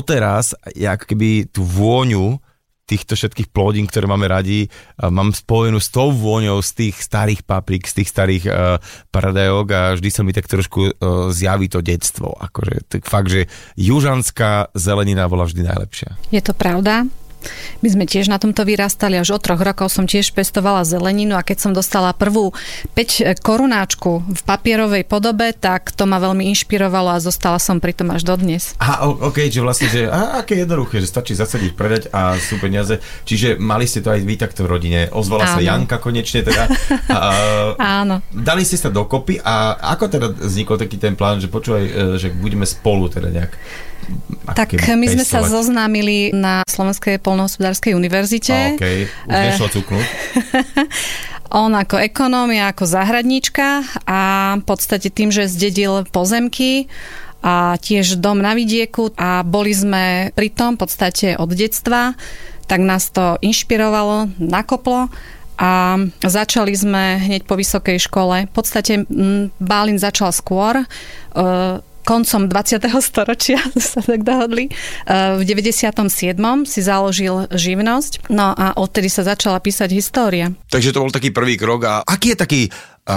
[0.01, 2.41] doteraz, jak keby tú vôňu
[2.89, 4.67] týchto všetkých plodín, ktoré máme radi,
[4.99, 8.83] mám spojenú s tou vôňou z tých starých paprík, z tých starých uh,
[9.15, 10.91] paradajok a vždy sa mi tak trošku uh,
[11.31, 12.35] zjaví to detstvo.
[12.35, 13.47] Akože, tak fakt, že
[13.79, 16.19] južanská zelenina bola vždy najlepšia.
[16.35, 17.07] Je to pravda.
[17.81, 21.45] My sme tiež na tomto vyrastali, až od troch rokov som tiež pestovala zeleninu a
[21.45, 22.53] keď som dostala prvú
[22.93, 28.13] 5 korunáčku v papierovej podobe, tak to ma veľmi inšpirovalo a zostala som pri tom
[28.13, 28.77] až dodnes.
[28.77, 33.01] A ok, že vlastne, že a, aké jednoduché, že stačí zasadiť, predať a sú peniaze.
[33.25, 34.99] Čiže mali ste to aj vy takto v rodine.
[35.09, 35.55] Ozvala Áno.
[35.57, 36.63] sa Janka konečne teda.
[37.11, 37.19] A,
[38.01, 38.23] Áno.
[38.31, 42.31] Dali ste sa dokopy a ako teda vznikol taký ten plán, že počúvaj, e, že
[42.31, 43.53] budeme spolu teda nejak
[44.57, 48.75] tak my sme sa zoznámili na Slovenskej polnohospodárskej univerzite.
[48.75, 48.85] OK,
[49.29, 49.71] už eh.
[49.71, 50.07] cuknúť.
[51.61, 54.19] On ako ekonóm, ja ako záhradníčka a
[54.55, 56.87] v podstate tým, že zdedil pozemky,
[57.41, 62.13] a tiež dom na vidieku a boli sme pri tom v podstate od detstva,
[62.69, 65.09] tak nás to inšpirovalo, nakoplo
[65.57, 68.45] a začali sme hneď po vysokej škole.
[68.45, 69.05] V podstate
[69.57, 72.81] Bálin začal skôr, eh, koncom 20.
[73.01, 73.59] storočia
[73.91, 74.69] sa tak dohodli.
[74.69, 74.71] E,
[75.37, 76.37] v 97.
[76.65, 80.53] si založil živnosť, no a odtedy sa začala písať história.
[80.69, 81.85] Takže to bol taký prvý krok.
[81.87, 82.69] A aký je taký e,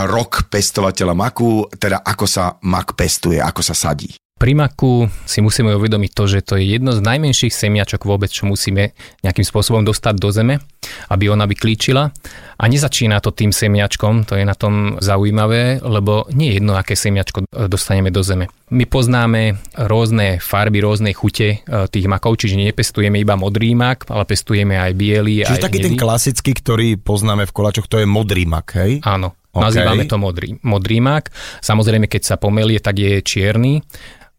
[0.09, 4.24] rok pestovateľa maku, teda ako sa mak pestuje, ako sa sadí?
[4.35, 8.51] Pri maku si musíme uvedomiť to, že to je jedno z najmenších semiačok vôbec, čo
[8.51, 8.91] musíme
[9.23, 10.59] nejakým spôsobom dostať do zeme,
[11.07, 12.11] aby ona vyklíčila.
[12.59, 16.99] A nezačína to tým semiačkom, to je na tom zaujímavé, lebo nie je jedno, aké
[16.99, 18.51] semiačko dostaneme do zeme.
[18.75, 24.27] My poznáme rôzne farby, rôzne chute e, tých makov, čiže nepestujeme iba modrý mak, ale
[24.27, 25.47] pestujeme aj biely.
[25.47, 28.99] Čiže aj taký ten klasický, ktorý poznáme v koláčoch, to je modrý mak, hej?
[29.07, 29.71] Áno, Okay.
[29.71, 31.31] Nazývame to modrý, modrý mak.
[31.63, 33.87] Samozrejme, keď sa pomelie, tak je čierny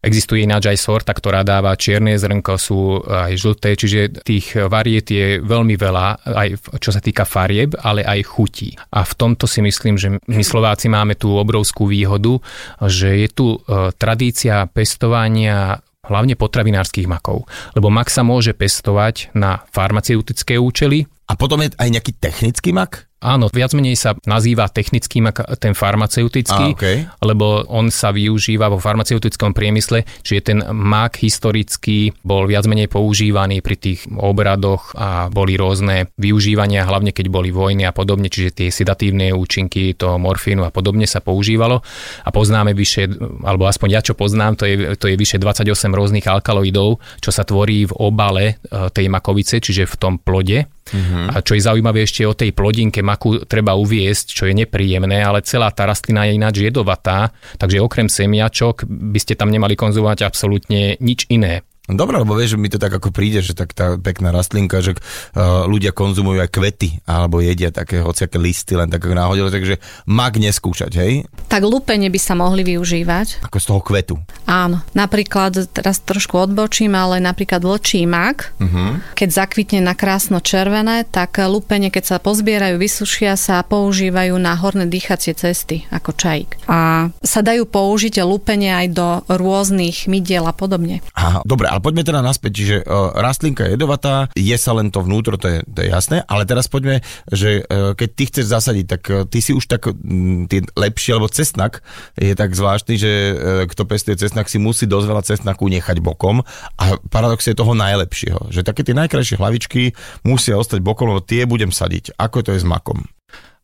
[0.06, 5.42] Existuje ináč aj sorta, ktorá dáva čierne zrnko, sú aj žlté, čiže tých variet je
[5.42, 8.70] veľmi veľa, aj čo sa týka farieb, ale aj chutí.
[8.94, 12.38] A v tomto si myslím, že my Slováci máme tú obrovskú výhodu,
[12.86, 17.50] že je tu e, tradícia pestovania hlavne potravinárskych makov.
[17.74, 21.10] Lebo mak sa môže pestovať na farmaceutické účely.
[21.26, 23.10] A potom je aj nejaký technický mak?
[23.16, 27.08] Áno, viac menej sa nazýva technický mak, ten farmaceutický, A, okay.
[27.24, 33.64] lebo on sa využíva vo farmaceutickom priemysle, čiže ten mak historický bol viac menej používaný
[33.64, 38.68] pri tých obradoch a boli rôzne využívania, hlavne keď boli vojny a podobne, čiže tie
[38.68, 41.80] sedatívne účinky toho morfínu a podobne sa používalo
[42.20, 43.08] a poznáme vyše,
[43.48, 47.48] alebo aspoň ja čo poznám, to je, to je vyše 28 rôznych alkaloidov, čo sa
[47.48, 51.34] tvorí v obale e, tej makovice, čiže v tom plode Uh-huh.
[51.34, 55.46] A čo je zaujímavé ešte o tej plodinke maku treba uviesť, čo je nepríjemné, ale
[55.46, 60.98] celá tá rastlina je ináč jedovatá, takže okrem semiačok by ste tam nemali konzumovať absolútne
[60.98, 61.62] nič iné.
[61.86, 65.64] Dobre, lebo vieš, mi to tak ako príde, že tak tá pekná rastlinka, že uh,
[65.70, 69.78] ľudia konzumujú aj kvety, alebo jedia také hociaké listy, len tak náhodilo, takže
[70.10, 71.12] mak neskúšať, hej?
[71.46, 73.46] Tak lúpenie by sa mohli využívať.
[73.46, 74.14] Ako z toho kvetu.
[74.50, 78.98] Áno, napríklad, teraz trošku odbočím, ale napríklad vlčí mak, uh-huh.
[79.14, 84.90] keď zakvitne na krásno červené, tak lúpenie, keď sa pozbierajú, vysušia sa, používajú na horné
[84.90, 86.66] dýchacie cesty, ako čajík.
[86.66, 91.04] A sa dajú použiť lúpenie aj do rôznych mydiel a podobne.
[91.14, 95.04] Aha, dobre, ale poďme teda naspäť, čiže uh, rastlinka je jedovatá, je sa len to
[95.04, 98.86] vnútro, to je, to je jasné, ale teraz poďme, že uh, keď ty chceš zasadiť,
[98.88, 101.84] tak uh, ty si už tak um, ty lepší, alebo cestnak
[102.16, 103.36] je tak zvláštny, že uh,
[103.68, 106.40] kto pestuje cestnak si musí dosť veľa cestnaku nechať bokom
[106.80, 109.92] a paradox je toho najlepšieho, že také tie najkrajšie hlavičky
[110.24, 112.16] musia ostať bokom, lebo tie budem sadiť.
[112.16, 113.04] Ako to je s makom?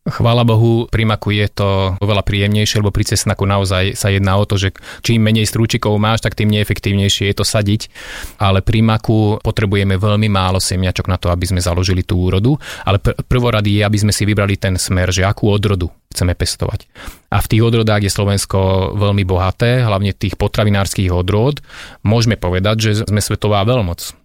[0.03, 4.43] Chvála Bohu, pri maku je to oveľa príjemnejšie, lebo pri cesnaku naozaj sa jedná o
[4.43, 7.87] to, že čím menej strúčikov máš, tak tým neefektívnejšie je to sadiť.
[8.35, 12.59] Ale pri maku potrebujeme veľmi málo semiačok na to, aby sme založili tú úrodu.
[12.83, 16.83] Ale pr- prvorady je, aby sme si vybrali ten smer, že akú odrodu chceme pestovať.
[17.31, 21.63] A v tých odrodách je Slovensko veľmi bohaté, hlavne tých potravinárskych odrod.
[22.03, 24.22] Môžeme povedať, že sme svetová veľmoc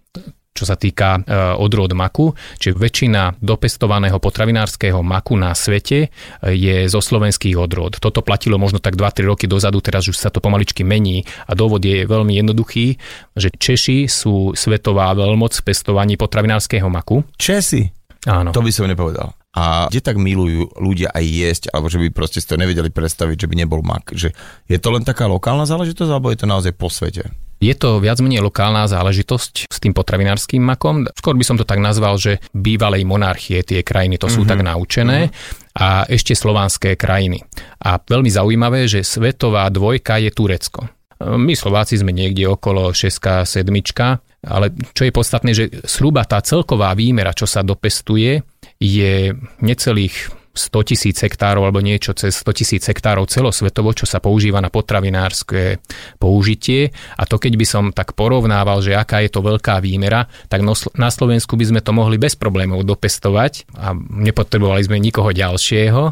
[0.59, 6.07] čo sa týka e, odrôd maku, čiže väčšina dopestovaného potravinárskeho maku na svete e,
[6.51, 7.95] je zo slovenských odrôd.
[8.03, 11.79] Toto platilo možno tak 2-3 roky dozadu, teraz už sa to pomaličky mení a dôvod
[11.79, 12.99] je veľmi jednoduchý,
[13.39, 17.23] že Češi sú svetová veľmoc v pestovaní potravinárskeho maku.
[17.39, 17.87] Česi?
[18.27, 18.51] Áno.
[18.51, 19.38] To by som nepovedal.
[19.57, 23.45] A kde tak milujú ľudia aj jesť, alebo že by proste si to nevedeli predstaviť,
[23.45, 24.13] že by nebol mak.
[24.13, 24.29] Že
[24.69, 27.33] je to len taká lokálna záležitosť, alebo je to naozaj po svete?
[27.59, 31.03] Je to viac menej lokálna záležitosť s tým potravinárským makom.
[31.11, 34.51] Skôr by som to tak nazval, že bývalej monarchie tie krajiny to sú mm-hmm.
[34.55, 35.19] tak naučené.
[35.27, 35.75] Mm-hmm.
[35.75, 37.43] A ešte slovanské krajiny.
[37.83, 40.87] A veľmi zaujímavé, že svetová dvojka je Turecko.
[41.19, 43.67] My Slováci sme niekde okolo 6 7
[44.39, 48.39] ale čo je podstatné, že zhruba tá celková výmera, čo sa dopestuje,
[48.79, 54.59] je necelých 100 tisíc hektárov alebo niečo cez 100 tisíc hektárov celosvetovo, čo sa používa
[54.59, 55.79] na potravinárske
[56.19, 56.91] použitie.
[57.15, 60.65] A to keď by som tak porovnával, že aká je to veľká výmera, tak
[60.95, 66.03] na Slovensku by sme to mohli bez problémov dopestovať a nepotrebovali sme nikoho ďalšieho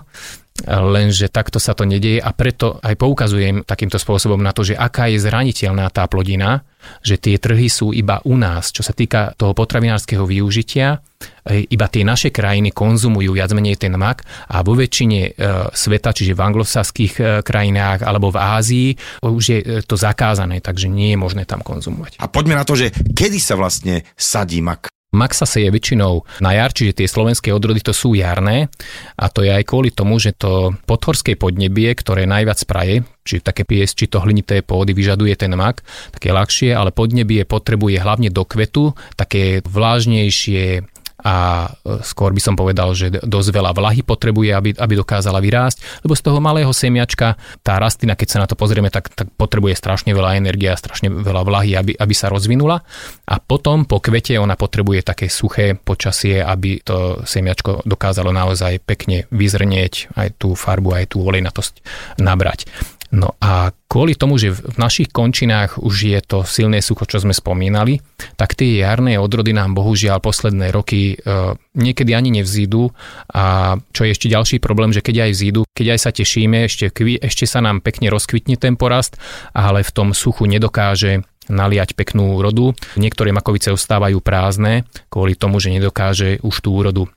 [0.65, 5.05] lenže takto sa to nedieje a preto aj poukazujem takýmto spôsobom na to, že aká
[5.05, 6.65] je zraniteľná tá plodina,
[7.05, 8.73] že tie trhy sú iba u nás.
[8.73, 10.97] Čo sa týka toho potravinárskeho využitia,
[11.45, 15.31] e, iba tie naše krajiny konzumujú viac menej ten mak a vo väčšine e,
[15.69, 18.89] sveta, čiže v anglosaských e, krajinách alebo v Ázii,
[19.21, 22.17] už je to zakázané, takže nie je možné tam konzumovať.
[22.17, 24.89] A poďme na to, že kedy sa vlastne sadí mak?
[25.17, 28.69] Mak sa seje väčšinou na jar, čiže tie slovenské odrody to sú jarné.
[29.17, 33.65] A to je aj kvôli tomu, že to podhorské podnebie, ktoré najviac praje, či také
[33.65, 35.81] pies, či to hlinité pôdy vyžaduje ten mak,
[36.13, 40.85] také ľahšie, ale podnebie potrebuje hlavne do kvetu také vlážnejšie,
[41.17, 46.05] a e, skôr by som povedal, že dosť veľa vlahy potrebuje, aby, aby dokázala vyrásť,
[46.05, 47.33] lebo z toho malého semiačka
[47.65, 51.09] tá rastlina, keď sa na to pozrieme, tak, tak potrebuje strašne veľa energie a strašne
[51.09, 52.85] veľa vlahy, aby, aby sa rozvinula
[53.25, 59.25] a potom po kvete ona potrebuje také suché počasie, aby to semiačko dokázalo naozaj pekne
[59.33, 61.81] vyzrnieť, aj tú farbu, aj tú olejnatosť
[62.21, 62.69] nabrať.
[63.07, 67.31] No a kvôli tomu, že v našich končinách už je to silné sucho, čo sme
[67.31, 68.03] spomínali,
[68.35, 72.91] tak tie jarné odrody nám bohužiaľ posledné roky e, niekedy ani nevzídu
[73.31, 76.91] a čo je ešte ďalší problém, že keď aj vzídu, keď aj sa tešíme, ešte,
[77.23, 79.15] ešte sa nám pekne rozkvitne ten porast,
[79.55, 82.75] ale v tom suchu nedokáže naliať peknú úrodu.
[82.99, 87.07] Niektoré makovice ostávajú prázdne kvôli tomu, že nedokáže už tú úrodu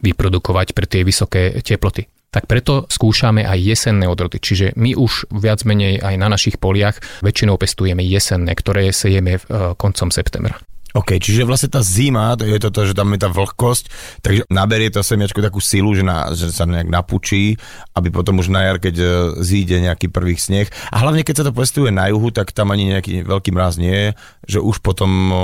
[0.00, 2.08] vyprodukovať pre tie vysoké teploty.
[2.30, 4.38] Tak preto skúšame aj jesenné odrody.
[4.38, 9.40] Čiže my už viac menej aj na našich poliach väčšinou pestujeme jesenné, ktoré sejeme e,
[9.74, 10.58] koncom septembra.
[10.90, 13.84] OK, čiže vlastne tá zima, to je to, že tam je tá vlhkosť,
[14.26, 17.54] takže naberie to semiačko takú silu, že, na, že sa nejak napučí,
[17.94, 19.06] aby potom už na jar, keď e,
[19.38, 20.66] zíde nejaký prvý sneh.
[20.90, 23.94] A hlavne, keď sa to pestuje na juhu, tak tam ani nejaký veľký mraz nie
[23.94, 24.08] je,
[24.50, 25.38] že už potom um,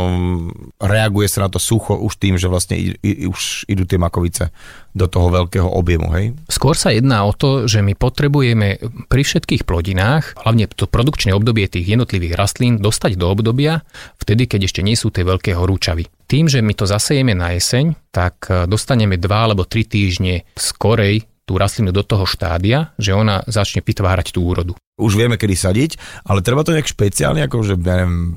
[0.83, 4.51] reaguje sa na to sucho už tým, že vlastne i, i, už idú tie makovice
[4.97, 6.33] do toho veľkého objemu, hej?
[6.49, 8.81] Skôr sa jedná o to, že my potrebujeme
[9.13, 13.85] pri všetkých plodinách, hlavne to produkčné obdobie tých jednotlivých rastlín, dostať do obdobia
[14.17, 16.09] vtedy, keď ešte nie sú tie veľké horúčavy.
[16.25, 21.29] Tým, že my to zasejeme na jeseň, tak e, dostaneme dva alebo tri týždne skorej
[21.47, 24.75] tú rastlinu do toho štádia, že ona začne vytvárať tú úrodu.
[24.99, 25.91] Už vieme, kedy sadiť,
[26.27, 28.35] ale treba to nejak špeciálne, ako že neviem,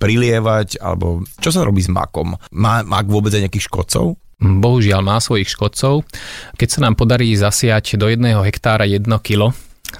[0.00, 2.34] prilievať, alebo čo sa robí s makom?
[2.58, 4.18] Má mak vôbec aj nejakých škodcov?
[4.38, 6.06] Bohužiaľ má svojich škodcov.
[6.54, 9.52] Keď sa nám podarí zasiať do jedného hektára 1 kilo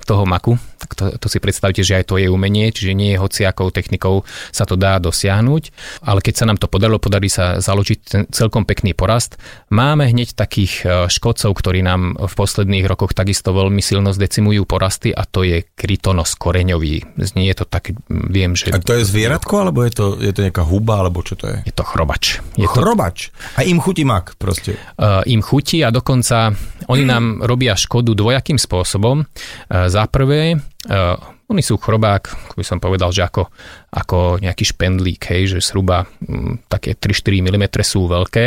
[0.06, 3.22] toho maku, tak to, to si predstavte, že aj to je umenie, čiže nie je
[3.22, 4.22] hociakou technikou
[4.54, 5.62] sa to dá dosiahnuť,
[6.06, 9.36] ale keď sa nám to podarilo, podarí sa založiť ten celkom pekný porast.
[9.68, 15.10] Máme hneď takých e, škodcov, ktorí nám v posledných rokoch takisto veľmi silno zdecimujú porasty
[15.10, 17.18] a to je krytonos koreňový.
[17.18, 18.70] Znie to tak, viem, že...
[18.70, 21.56] A to je zvieratko, alebo je to, je to nejaká huba, alebo čo to je?
[21.66, 22.38] Je to chrobač.
[22.54, 23.34] Je chrobač?
[23.34, 23.58] To...
[23.58, 24.78] A im chutí mak proste?
[24.94, 26.54] Uh, im chutí a dokonca
[26.86, 29.24] oni nám robia škodu dvojakým spôsobom.
[29.24, 31.18] Uh, za prvé, Uh,
[31.50, 33.50] oni sú chrobák, by som povedal, že ako,
[33.90, 38.44] ako nejaký špendlík, hej, že zhruba m, mm, také 3-4 mm sú veľké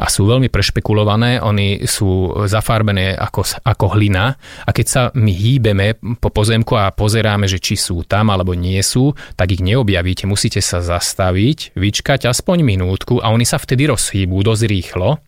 [0.00, 6.00] a sú veľmi prešpekulované, oni sú zafarbené ako, ako hlina a keď sa my hýbeme
[6.16, 10.62] po pozemku a pozeráme, že či sú tam alebo nie sú, tak ich neobjavíte, musíte
[10.64, 15.20] sa zastaviť, vyčkať aspoň minútku a oni sa vtedy rozhýbú dosť rýchlo.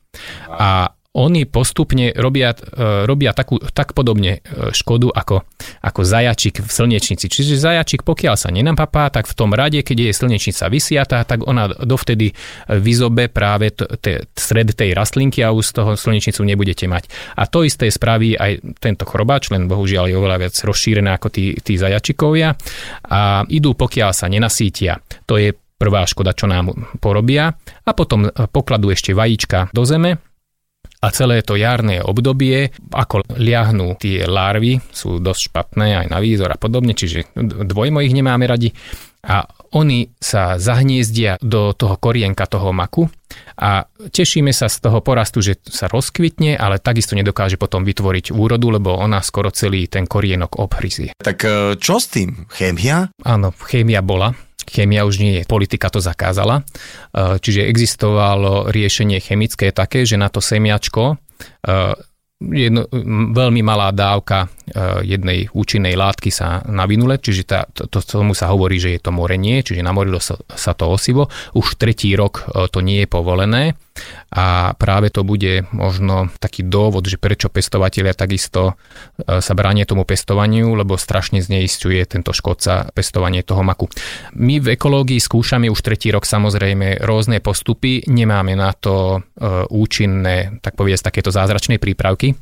[0.48, 5.42] A oni postupne robia, e, robia takú, tak podobne e, škodu ako,
[5.82, 7.26] ako zajačik v slnečnici.
[7.26, 11.66] Čiže zajačik, pokiaľ sa nenapapá, tak v tom rade, keď je slnečnica vysiatá, tak ona
[11.66, 12.30] dovtedy
[12.70, 17.10] vyzobe práve t- t- stred tej rastlinky a už z toho slnečnicu nebudete mať.
[17.34, 21.58] A to isté spraví aj tento chrobáč, len bohužiaľ je oveľa viac rozšírené ako tí,
[21.58, 22.54] tí zajačikovia.
[23.10, 25.02] A idú, pokiaľ sa nenasítia.
[25.26, 27.54] To je prvá škoda, čo nám porobia.
[27.86, 30.27] A potom pokladú ešte vajíčka do zeme,
[30.98, 36.50] a celé to jarné obdobie, ako liahnú tie larvy, sú dosť špatné aj na výzor
[36.50, 38.74] a podobne, čiže dvojmo ich nemáme radi.
[39.22, 43.08] A oni sa zahniezdia do toho korienka toho maku
[43.58, 48.80] a tešíme sa z toho porastu, že sa rozkvitne, ale takisto nedokáže potom vytvoriť úrodu,
[48.80, 51.12] lebo ona skoro celý ten korienok obhryzie.
[51.18, 52.48] Tak e, čo s tým?
[52.48, 53.12] Chémia?
[53.26, 54.32] Áno, chémia bola
[54.68, 56.60] Chémia už nie je, politika to zakázala.
[56.60, 56.62] E,
[57.40, 61.16] čiže existovalo riešenie chemické také, že na to semiačko e,
[62.38, 62.86] jedno,
[63.34, 64.48] veľmi malá dávka e,
[65.06, 69.10] jednej účinnej látky sa navinule, čiže tá, to, to, tomu sa hovorí, že je to
[69.10, 71.26] morenie, čiže namorilo sa, sa to osivo.
[71.58, 73.74] Už tretí rok to nie je povolené
[74.28, 78.76] a práve to bude možno taký dôvod, že prečo pestovateľia takisto
[79.16, 83.88] e, sa bránia tomu pestovaniu, lebo strašne zneistuje tento škodca pestovanie toho maku.
[84.36, 90.60] My v ekológii skúšame už tretí rok samozrejme rôzne postupy, nemáme na to e, účinné,
[90.60, 92.36] tak povedať, takéto zázračné prípravky,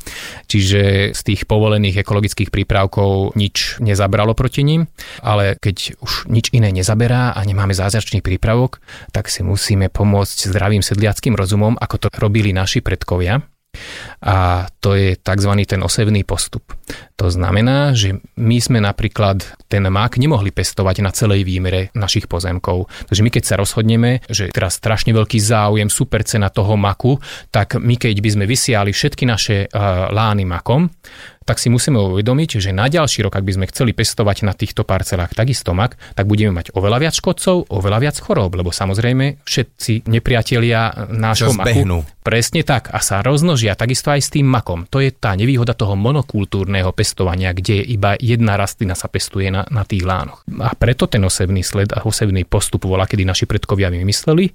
[0.51, 4.90] čiže z tých povolených ekologických prípravkov nič nezabralo proti ním,
[5.23, 8.83] ale keď už nič iné nezaberá a nemáme zázračný prípravok,
[9.14, 13.39] tak si musíme pomôcť zdravým sedliackým rozumom, ako to robili naši predkovia.
[14.25, 15.53] A to je tzv.
[15.69, 16.73] ten osevný postup.
[17.21, 22.89] To znamená, že my sme napríklad ten mak nemohli pestovať na celej výmere našich pozemkov.
[23.09, 27.21] Takže my keď sa rozhodneme, že teraz strašne veľký záujem, super cena toho maku,
[27.53, 30.89] tak my keď by sme vysiali všetky naše uh, lány makom,
[31.47, 34.83] tak si musíme uvedomiť, že na ďalší rok, ak by sme chceli pestovať na týchto
[34.83, 40.11] parcelách takisto mak, tak budeme mať oveľa viac škodcov, oveľa viac chorób, lebo samozrejme všetci
[40.11, 42.03] nepriatelia nášho maku.
[42.27, 44.91] Presne tak a sa roznožia takisto aj s tým makom.
[44.91, 49.87] To je tá nevýhoda toho monokultúrneho pestovania, kde iba jedna rastlina sa pestuje na, na
[49.87, 50.43] tých lánoch.
[50.59, 54.51] A preto ten osevný sled a osevný postup volá, kedy naši predkovia vymysleli,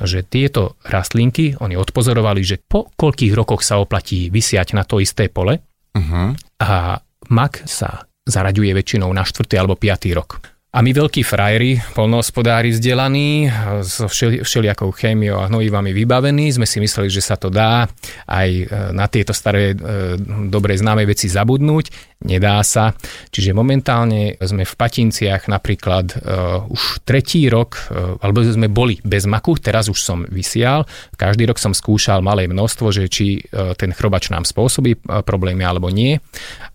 [0.00, 5.26] že tieto rastlinky, oni odpozorovali, že po koľkých rokoch sa oplatí vysiať na to isté
[5.26, 5.58] pole,
[5.96, 6.36] Uh-huh.
[6.62, 7.00] A
[7.30, 9.46] mak sa zaraďuje väčšinou na 4.
[9.58, 10.10] alebo 5.
[10.14, 10.59] rok.
[10.70, 13.50] A my veľkí frajeri, polnohospodári vzdelaní,
[13.82, 17.90] so všeli, všelijakou chémiou a hnojivami vybavení, sme si mysleli, že sa to dá
[18.30, 20.14] aj e, na tieto staré, e,
[20.46, 22.14] dobre známe veci zabudnúť.
[22.22, 22.94] Nedá sa.
[23.34, 29.24] Čiže momentálne sme v Patinciach napríklad uh, už tretí rok, uh, alebo sme boli bez
[29.24, 30.84] maku, teraz už som vysial.
[31.16, 35.88] Každý rok som skúšal malé množstvo, že či uh, ten chrobač nám spôsobí problémy alebo
[35.88, 36.20] nie.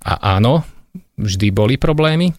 [0.02, 0.66] A áno,
[1.22, 2.34] vždy boli problémy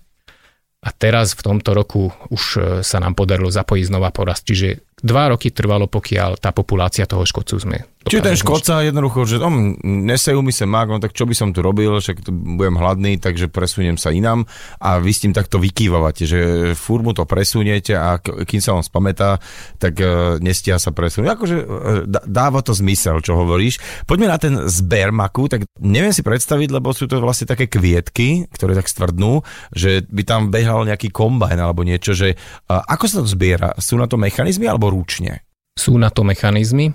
[0.85, 4.45] a teraz v tomto roku už e, sa nám podarilo zapojiť znova porast.
[4.45, 9.43] Čiže dva roky trvalo, pokiaľ tá populácia toho škodcu sme Čiže ten škodca jednoducho, že
[9.43, 12.79] om, nesejú mi sa mak, no tak čo by som tu robil, však tu budem
[12.79, 14.47] hladný, takže presuniem sa inám
[14.79, 16.41] a vy s tým takto vykývavate, že
[16.79, 19.43] fúr mu to presuniete a kým sa on spamätá,
[19.83, 21.35] tak uh, nestia sa presunúť.
[21.35, 21.67] Akože uh,
[22.07, 23.83] dáva to zmysel, čo hovoríš.
[24.07, 28.47] Poďme na ten zber maku, tak neviem si predstaviť, lebo sú to vlastne také kvietky,
[28.55, 29.43] ktoré tak stvrdnú,
[29.75, 33.75] že by tam behal nejaký kombajn alebo niečo, že uh, ako sa to zbiera?
[33.83, 35.43] Sú na to mechanizmy alebo ručne?
[35.75, 36.95] Sú na to mechanizmy.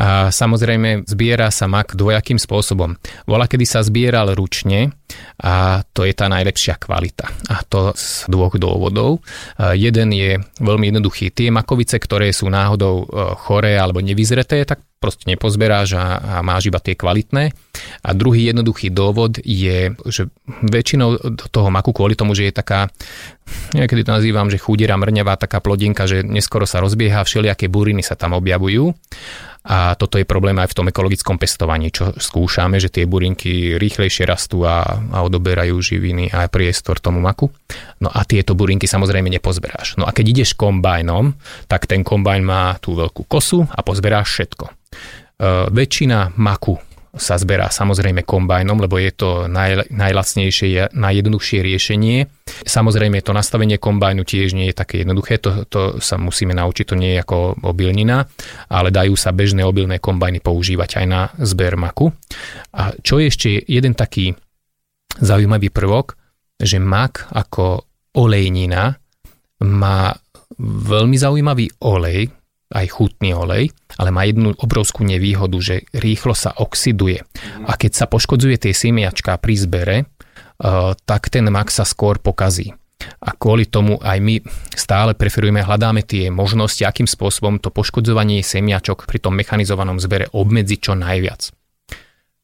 [0.00, 2.96] A samozrejme zbiera sa mak dvojakým spôsobom.
[3.28, 4.96] Vola, kedy sa zbieral ručne
[5.44, 7.28] a to je tá najlepšia kvalita.
[7.52, 9.20] A to z dvoch dôvodov.
[9.60, 11.28] Jeden je veľmi jednoduchý.
[11.30, 13.06] Tie makovice, ktoré sú náhodou e,
[13.44, 17.56] choré alebo nevyzreté, tak proste nepozberáš a, a máš iba tie kvalitné.
[18.04, 20.28] A druhý jednoduchý dôvod je, že
[20.60, 22.92] väčšinou do toho maku kvôli tomu, že je taká,
[23.72, 28.12] niekedy to nazývam, že chudiera mrňavá taká plodinka, že neskoro sa rozbieha, všelijaké buriny sa
[28.12, 28.92] tam objavujú
[29.60, 34.24] a toto je problém aj v tom ekologickom pestovaní, čo skúšame, že tie burinky rýchlejšie
[34.24, 37.52] rastú a, a odoberajú živiny a priestor tomu maku.
[38.00, 40.00] No a tieto burinky samozrejme nepozberáš.
[40.00, 41.36] No a keď ideš kombajnom,
[41.68, 44.64] tak ten kombajn má tú veľkú kosu a pozberáš všetko.
[44.90, 44.96] E,
[45.70, 46.76] väčšina maku
[47.10, 52.30] sa zberá samozrejme kombajnom, lebo je to naj, najlacnejšie, najjednoduchšie riešenie.
[52.62, 56.94] Samozrejme to nastavenie kombajnu tiež nie je také jednoduché, to, to sa musíme naučiť, to
[56.94, 58.30] nie je ako obilnina,
[58.70, 62.14] ale dajú sa bežné obilné kombajny používať aj na zber maku.
[62.78, 64.30] A čo je ešte jeden taký
[65.18, 66.14] zaujímavý prvok,
[66.62, 68.94] že mak ako olejnina
[69.66, 70.14] má
[70.62, 72.30] veľmi zaujímavý olej,
[72.70, 77.22] aj chutný olej, ale má jednu obrovskú nevýhodu, že rýchlo sa oxiduje.
[77.66, 82.74] A keď sa poškodzuje tie semiačka pri zbere, eh, tak ten mak sa skôr pokazí.
[83.20, 84.44] A kvôli tomu aj my
[84.76, 90.78] stále preferujeme, hľadáme tie možnosti, akým spôsobom to poškodzovanie semiačok pri tom mechanizovanom zbere obmedziť
[90.78, 91.48] čo najviac.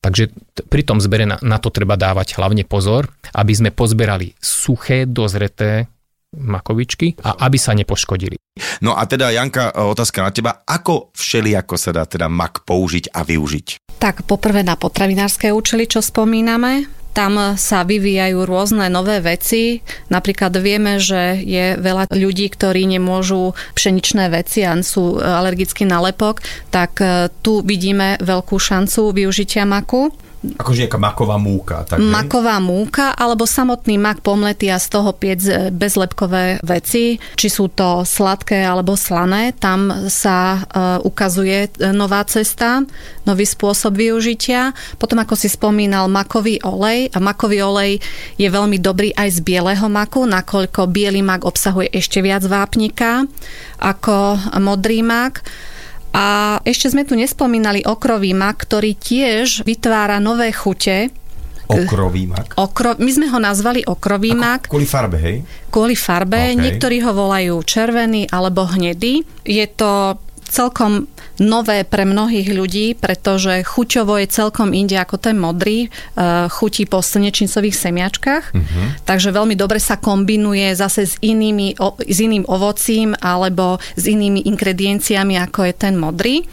[0.01, 0.31] Takže
[0.71, 5.91] pri tom zbere na, na to treba dávať hlavne pozor, aby sme pozberali suché, dozreté
[6.37, 8.37] makovičky a aby sa nepoškodili.
[8.81, 13.25] No a teda Janka, otázka na teba, ako všelijako sa dá teda mak použiť a
[13.25, 13.97] využiť?
[13.97, 19.81] Tak poprvé na potravinárske účely, čo spomíname, tam sa vyvíjajú rôzne nové veci.
[20.13, 26.45] Napríklad vieme, že je veľa ľudí, ktorí nemôžu pšeničné veci a sú alergicky na lepok,
[26.69, 30.13] tak e, tu vidíme veľkú šancu využitia maku.
[30.55, 31.83] Akože nejaká maková múka.
[31.83, 37.49] Tak, maková múka alebo samotný mak pomletý a z toho piec e, bezlepkové veci, či
[37.51, 42.83] sú to sladké alebo slané, tam sa uh, ukazuje e, nová cesta,
[43.27, 44.71] nový spôsob využitia.
[45.01, 47.11] Potom, ako si spomínal, makový olej.
[47.13, 47.93] A makový olej
[48.39, 53.27] je veľmi dobrý aj z bieleho maku, nakoľko biely mak obsahuje ešte viac vápnika
[53.81, 55.45] ako modrý mak.
[56.17, 61.13] A ešte sme tu nespomínali okrový mak, ktorý tiež vytvára nové chute,
[61.67, 62.55] Okrový mak?
[62.55, 64.61] Okro, my sme ho nazvali okrový Ako, mak.
[64.71, 65.37] Kvôli farbe, hej?
[65.67, 66.55] Kvôli farbe.
[66.55, 66.59] Okay.
[66.63, 69.27] Niektorí ho volajú červený alebo hnedý.
[69.43, 70.15] Je to
[70.47, 71.11] celkom
[71.41, 75.89] nové pre mnohých ľudí, pretože chuťovo je celkom inde ako ten modrý, e,
[76.49, 78.87] chutí po slnečnicových semiačkách, uh-huh.
[79.05, 81.77] takže veľmi dobre sa kombinuje zase s, inými,
[82.07, 86.45] s iným ovocím alebo s inými ingredienciami, ako je ten modrý.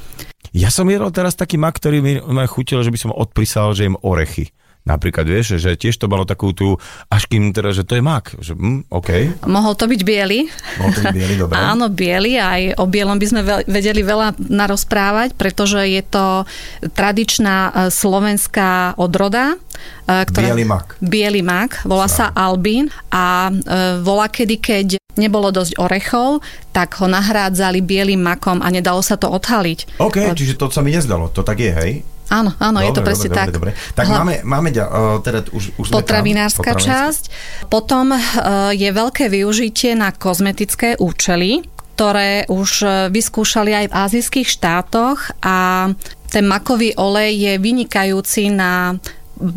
[0.53, 2.13] Ja som jedol teraz taký mak, ktorý mi
[2.45, 4.53] chutil, že by som odprisal, že jem orechy.
[4.83, 6.75] Napríklad, vieš, že tiež to malo takú tú,
[7.07, 8.35] až kým teda, že to je mak.
[8.35, 9.31] Že, hm, okay.
[9.47, 10.51] Mohol to byť biely.
[10.75, 11.55] Mohol to byť biely, dobre.
[11.71, 16.43] Áno, biely, aj o bielom by sme vedeli veľa narozprávať, pretože je to
[16.91, 19.55] tradičná e, slovenská odroda.
[20.03, 20.99] E, ktorá, biely mak.
[20.99, 26.43] Biely mak, volá sa Albín a e, volá kedy, keď nebolo dosť orechov,
[26.75, 30.01] tak ho nahrádzali bielým makom a nedalo sa to odhaliť.
[30.03, 31.91] OK, čiže to sa mi nezdalo, to tak je, hej?
[32.31, 33.47] Áno, áno, dobre, je to presne dobre, tak.
[33.51, 33.93] Dobre, dobre.
[33.95, 34.15] Tak Hla...
[34.19, 37.23] máme, máme uh, teda už, už Potravinárska časť.
[37.67, 44.47] Potom uh, je veľké využitie na kozmetické účely, ktoré už e, vyskúšali aj v azijských
[44.49, 45.89] štátoch a
[46.33, 48.97] ten makový olej je vynikajúci na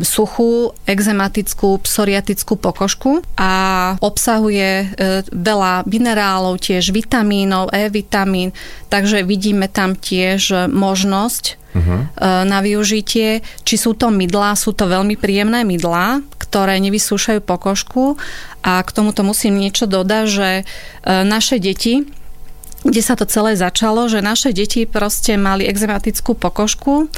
[0.04, 3.52] suchú, exematickú, psoriatickú pokožku a
[4.04, 4.86] obsahuje e,
[5.32, 8.52] veľa minerálov, tiež vitamínov, E-vitamín,
[8.92, 12.00] takže vidíme tam tiež možnosť uh-huh.
[12.48, 13.44] na využitie.
[13.62, 18.16] Či sú to mydlá, sú to veľmi príjemné mydlá, ktoré nevysúšajú pokožku
[18.64, 20.64] a k tomuto musím niečo dodať, že e,
[21.26, 22.08] naše deti
[22.86, 27.10] kde sa to celé začalo, že naše deti proste mali exematickú pokožku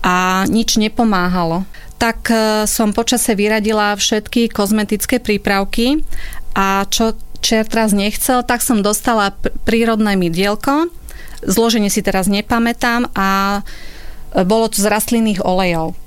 [0.00, 1.68] a nič nepomáhalo.
[2.00, 6.00] Tak e, som počase vyradila všetky kozmetické prípravky
[6.56, 7.12] a čo
[7.44, 9.36] čer teraz nechcel, tak som dostala
[9.68, 10.88] prírodné mydielko.
[11.42, 13.60] Zloženie si teraz nepamätám a
[14.34, 15.98] e, bolo to z rastlinných olejov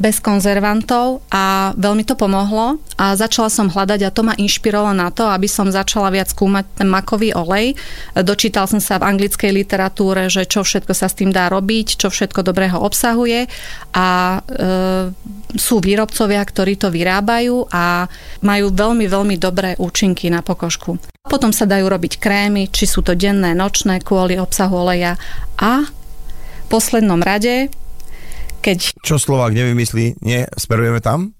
[0.00, 5.12] bez konzervantov a veľmi to pomohlo a začala som hľadať a to ma inšpirovalo na
[5.12, 7.76] to, aby som začala viac skúmať ten makový olej.
[8.16, 12.08] Dočítal som sa v anglickej literatúre, že čo všetko sa s tým dá robiť, čo
[12.08, 13.44] všetko dobrého obsahuje
[13.92, 15.12] a e,
[15.60, 18.08] sú výrobcovia, ktorí to vyrábajú a
[18.40, 20.96] majú veľmi, veľmi dobré účinky na pokožku.
[21.28, 25.20] Potom sa dajú robiť krémy, či sú to denné, nočné, kvôli obsahu oleja
[25.60, 27.68] a v poslednom rade
[28.60, 29.00] keď...
[29.00, 31.32] Čo Slovák nevymyslí, nie, smerujeme tam?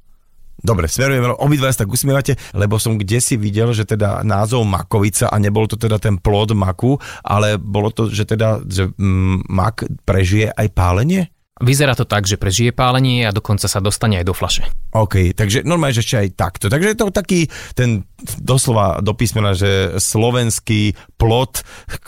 [0.60, 5.32] Dobre, smerujeme, obidva sa tak usmievate, lebo som kde si videl, že teda názov makovica
[5.32, 9.88] a nebol to teda ten plod maku, ale bolo to, že teda, že mm, mak
[10.04, 11.32] prežije aj pálenie?
[11.60, 14.64] Vyzerá to tak, že prežije pálenie a dokonca sa dostane aj do flaše.
[14.90, 16.66] OK, takže normálne, že ešte aj takto.
[16.66, 17.46] Takže je to taký
[17.76, 18.02] ten
[18.40, 21.62] doslova do písmena, že slovenský plot,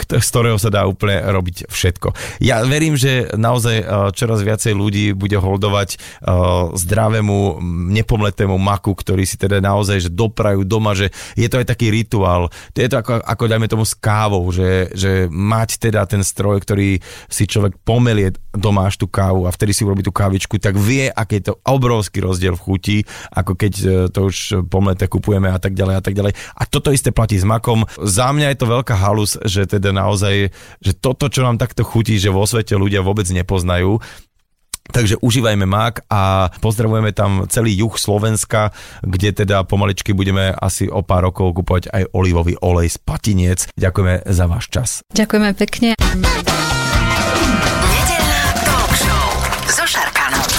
[0.08, 2.40] z ktorého sa dá úplne robiť všetko.
[2.42, 3.84] Ja verím, že naozaj e,
[4.16, 5.96] čoraz viacej ľudí bude holdovať e,
[6.74, 7.60] zdravému,
[7.92, 12.48] nepomletému maku, ktorý si teda naozaj že doprajú doma, že je to aj taký rituál.
[12.72, 16.98] Je to ako, ako dajme tomu s kávou, že, že mať teda ten stroj, ktorý
[17.28, 21.08] si človek pomelie doma až tú kávu a vtedy si urobí tú kávičku, tak vie,
[21.08, 22.98] aký je to obrovský rozdiel v chuti,
[23.34, 26.32] ako keď e, to už pomleté kupujeme a tak ďalej a tak ďalej.
[26.34, 27.84] A toto isté platí s makom.
[28.00, 32.16] Za mňa je to veľká halus, že teda naozaj, že toto, čo nám takto chutí,
[32.18, 34.02] že vo svete ľudia vôbec nepoznajú,
[34.82, 38.74] Takže užívajme mak a pozdravujeme tam celý juh Slovenska,
[39.06, 43.60] kde teda pomaličky budeme asi o pár rokov kupovať aj olivový olej z patiniec.
[43.78, 44.88] Ďakujeme za váš čas.
[45.14, 45.94] Ďakujeme pekne.